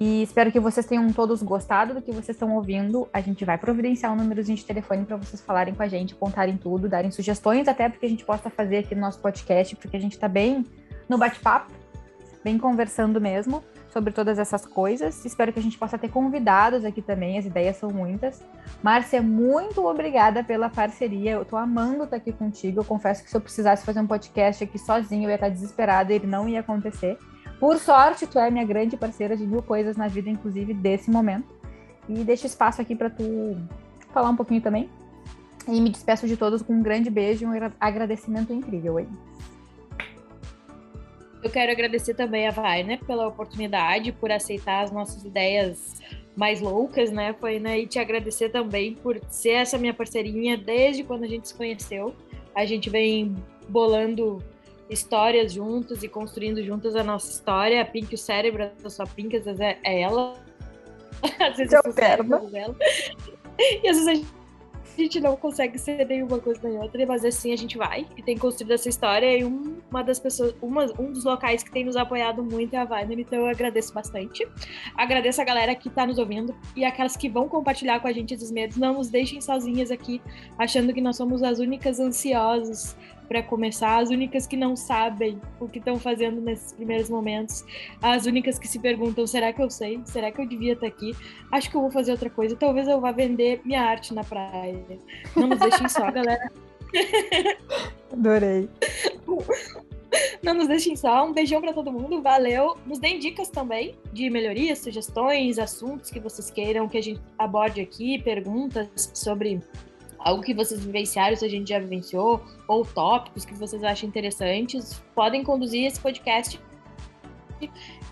E 0.00 0.22
espero 0.22 0.50
que 0.50 0.60
vocês 0.60 0.86
tenham 0.86 1.12
todos 1.12 1.42
gostado 1.42 1.94
do 1.94 2.00
que 2.00 2.10
vocês 2.10 2.30
estão 2.30 2.54
ouvindo. 2.54 3.08
A 3.12 3.20
gente 3.20 3.44
vai 3.44 3.58
providenciar 3.58 4.12
um 4.12 4.16
númerozinho 4.16 4.56
de 4.56 4.64
telefone 4.64 5.04
para 5.04 5.16
vocês 5.16 5.42
falarem 5.42 5.74
com 5.74 5.82
a 5.82 5.88
gente, 5.88 6.14
contarem 6.14 6.56
tudo, 6.56 6.88
darem 6.88 7.10
sugestões, 7.10 7.68
até 7.68 7.88
porque 7.88 8.06
a 8.06 8.08
gente 8.08 8.24
possa 8.24 8.48
fazer 8.48 8.78
aqui 8.78 8.94
no 8.94 9.00
nosso 9.00 9.18
podcast, 9.18 9.74
porque 9.76 9.96
a 9.96 10.00
gente 10.00 10.12
está 10.12 10.28
bem 10.28 10.64
no 11.08 11.18
bate-papo, 11.18 11.70
bem 12.42 12.58
conversando 12.58 13.20
mesmo 13.20 13.62
sobre 13.94 14.12
todas 14.12 14.40
essas 14.40 14.66
coisas. 14.66 15.24
Espero 15.24 15.52
que 15.52 15.58
a 15.60 15.62
gente 15.62 15.78
possa 15.78 15.96
ter 15.96 16.08
convidados 16.08 16.84
aqui 16.84 17.00
também, 17.00 17.38
as 17.38 17.46
ideias 17.46 17.76
são 17.76 17.90
muitas. 17.90 18.42
Márcia, 18.82 19.22
muito 19.22 19.86
obrigada 19.86 20.42
pela 20.42 20.68
parceria. 20.68 21.32
Eu 21.32 21.44
tô 21.44 21.56
amando 21.56 22.02
estar 22.02 22.16
aqui 22.16 22.32
contigo. 22.32 22.80
Eu 22.80 22.84
confesso 22.84 23.22
que 23.22 23.30
se 23.30 23.36
eu 23.36 23.40
precisasse 23.40 23.86
fazer 23.86 24.00
um 24.00 24.06
podcast 24.06 24.64
aqui 24.64 24.78
sozinho, 24.78 25.24
eu 25.24 25.28
ia 25.30 25.36
estar 25.36 25.48
desesperada 25.48 26.12
ele 26.12 26.26
não 26.26 26.48
ia 26.48 26.60
acontecer. 26.60 27.16
Por 27.60 27.78
sorte, 27.78 28.26
tu 28.26 28.38
é 28.38 28.50
minha 28.50 28.64
grande 28.64 28.96
parceira 28.96 29.36
de 29.36 29.46
mil 29.46 29.62
coisas 29.62 29.96
na 29.96 30.08
vida, 30.08 30.28
inclusive 30.28 30.74
desse 30.74 31.08
momento. 31.08 31.46
E 32.08 32.24
deixo 32.24 32.46
espaço 32.46 32.82
aqui 32.82 32.96
para 32.96 33.08
tu 33.08 33.24
falar 34.12 34.28
um 34.28 34.36
pouquinho 34.36 34.60
também. 34.60 34.90
E 35.68 35.80
me 35.80 35.88
despeço 35.88 36.26
de 36.26 36.36
todos 36.36 36.62
com 36.62 36.74
um 36.74 36.82
grande 36.82 37.08
beijo 37.08 37.44
e 37.44 37.46
um 37.46 37.52
agradecimento 37.80 38.52
incrível 38.52 38.98
aí. 38.98 39.08
Eu 41.44 41.50
quero 41.50 41.70
agradecer 41.70 42.14
também 42.14 42.48
a 42.48 42.50
Vai, 42.50 42.82
né, 42.82 42.98
pela 43.06 43.28
oportunidade, 43.28 44.10
por 44.12 44.32
aceitar 44.32 44.82
as 44.82 44.90
nossas 44.90 45.22
ideias 45.26 46.00
mais 46.34 46.58
loucas, 46.58 47.12
né? 47.12 47.36
Né, 47.60 47.80
e 47.80 47.86
te 47.86 47.98
agradecer 47.98 48.48
também 48.48 48.94
por 48.94 49.20
ser 49.28 49.50
essa 49.50 49.76
minha 49.76 49.92
parceirinha 49.92 50.56
desde 50.56 51.04
quando 51.04 51.24
a 51.24 51.28
gente 51.28 51.46
se 51.46 51.54
conheceu. 51.54 52.16
A 52.54 52.64
gente 52.64 52.88
vem 52.88 53.36
bolando 53.68 54.42
histórias 54.88 55.52
juntos 55.52 56.02
e 56.02 56.08
construindo 56.08 56.64
juntas 56.64 56.96
a 56.96 57.04
nossa 57.04 57.30
história. 57.30 57.82
A 57.82 57.84
Pink, 57.84 58.14
o 58.14 58.18
cérebro 58.18 58.70
da 58.82 58.88
sua 58.88 59.06
Pink, 59.06 59.36
às 59.36 59.44
vezes 59.44 59.60
é, 59.60 59.78
é 59.84 60.00
ela. 60.00 60.42
Às 61.40 61.56
vezes 61.58 61.72
é 61.74 61.80
o 61.80 61.92
cérebro 61.92 62.46
dela. 62.48 62.74
E 63.56 63.88
às 63.88 63.96
vezes 63.96 64.08
a 64.08 64.14
gente 64.14 64.26
a 64.96 65.02
gente 65.02 65.20
não 65.20 65.36
consegue 65.36 65.78
ser 65.78 66.06
nenhuma 66.06 66.38
coisa 66.38 66.60
nem 66.62 66.78
outra, 66.78 67.04
mas 67.06 67.24
assim 67.24 67.52
a 67.52 67.56
gente 67.56 67.76
vai 67.76 68.06
e 68.16 68.22
tem 68.22 68.36
construído 68.38 68.72
essa 68.72 68.88
história. 68.88 69.38
E 69.38 69.44
uma 69.44 70.02
das 70.02 70.18
pessoas, 70.18 70.54
uma, 70.62 70.84
um 70.98 71.12
dos 71.12 71.24
locais 71.24 71.62
que 71.62 71.70
tem 71.70 71.84
nos 71.84 71.96
apoiado 71.96 72.42
muito 72.42 72.74
é 72.74 72.78
a 72.78 72.84
Viner, 72.84 73.18
então 73.18 73.40
eu 73.40 73.46
agradeço 73.46 73.92
bastante. 73.92 74.46
Agradeço 74.96 75.40
a 75.40 75.44
galera 75.44 75.74
que 75.74 75.88
está 75.88 76.06
nos 76.06 76.18
ouvindo 76.18 76.54
e 76.76 76.84
aquelas 76.84 77.16
que 77.16 77.28
vão 77.28 77.48
compartilhar 77.48 78.00
com 78.00 78.08
a 78.08 78.12
gente 78.12 78.34
esses 78.34 78.50
medos. 78.50 78.76
Não 78.76 78.94
nos 78.94 79.08
deixem 79.08 79.40
sozinhas 79.40 79.90
aqui, 79.90 80.22
achando 80.58 80.92
que 80.92 81.00
nós 81.00 81.16
somos 81.16 81.42
as 81.42 81.58
únicas 81.58 81.98
ansiosas 81.98 82.96
para 83.28 83.42
começar, 83.42 83.98
as 83.98 84.10
únicas 84.10 84.46
que 84.46 84.56
não 84.56 84.76
sabem 84.76 85.40
o 85.60 85.68
que 85.68 85.78
estão 85.78 85.98
fazendo 85.98 86.40
nesses 86.40 86.72
primeiros 86.72 87.08
momentos, 87.08 87.64
as 88.00 88.26
únicas 88.26 88.58
que 88.58 88.68
se 88.68 88.78
perguntam: 88.78 89.26
será 89.26 89.52
que 89.52 89.62
eu 89.62 89.70
sei? 89.70 90.00
Será 90.04 90.30
que 90.30 90.40
eu 90.40 90.46
devia 90.46 90.74
estar 90.74 90.86
aqui? 90.86 91.14
Acho 91.50 91.70
que 91.70 91.76
eu 91.76 91.80
vou 91.80 91.90
fazer 91.90 92.12
outra 92.12 92.30
coisa. 92.30 92.56
Talvez 92.56 92.86
eu 92.88 93.00
vá 93.00 93.12
vender 93.12 93.60
minha 93.64 93.82
arte 93.82 94.14
na 94.14 94.24
praia. 94.24 94.84
Não 95.36 95.48
nos 95.48 95.58
deixem 95.58 95.88
só, 95.88 96.10
galera. 96.12 96.50
Adorei. 98.12 98.68
Não 100.42 100.54
nos 100.54 100.68
deixem 100.68 100.94
só. 100.94 101.26
Um 101.26 101.32
beijão 101.32 101.60
para 101.60 101.72
todo 101.72 101.92
mundo. 101.92 102.22
Valeu. 102.22 102.76
Nos 102.86 102.98
deem 102.98 103.18
dicas 103.18 103.48
também 103.48 103.96
de 104.12 104.30
melhorias, 104.30 104.78
sugestões, 104.78 105.58
assuntos 105.58 106.10
que 106.10 106.20
vocês 106.20 106.50
queiram 106.50 106.88
que 106.88 106.98
a 106.98 107.02
gente 107.02 107.20
aborde 107.38 107.80
aqui, 107.80 108.22
perguntas 108.22 109.10
sobre 109.12 109.60
algo 110.24 110.42
que 110.42 110.54
vocês 110.54 110.84
vivenciaram, 110.84 111.36
se 111.36 111.44
a 111.44 111.48
gente 111.48 111.68
já 111.68 111.78
vivenciou, 111.78 112.42
ou 112.66 112.84
tópicos 112.84 113.44
que 113.44 113.54
vocês 113.54 113.84
acham 113.84 114.08
interessantes, 114.08 115.02
podem 115.14 115.44
conduzir 115.44 115.84
esse 115.84 116.00
podcast. 116.00 116.58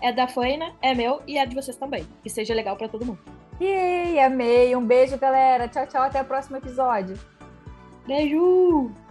É 0.01 0.11
da 0.11 0.27
Faina, 0.27 0.73
é 0.81 0.93
meu 0.93 1.21
e 1.27 1.37
é 1.37 1.45
de 1.45 1.55
vocês 1.55 1.75
também. 1.75 2.07
Que 2.21 2.29
seja 2.29 2.53
legal 2.53 2.77
para 2.77 2.87
todo 2.87 3.05
mundo. 3.05 3.19
Yay, 3.59 4.19
amei. 4.19 4.75
Um 4.75 4.85
beijo, 4.85 5.17
galera. 5.17 5.67
Tchau, 5.67 5.87
tchau. 5.87 6.01
Até 6.03 6.21
o 6.21 6.25
próximo 6.25 6.57
episódio. 6.57 7.17
Beijo! 8.07 9.02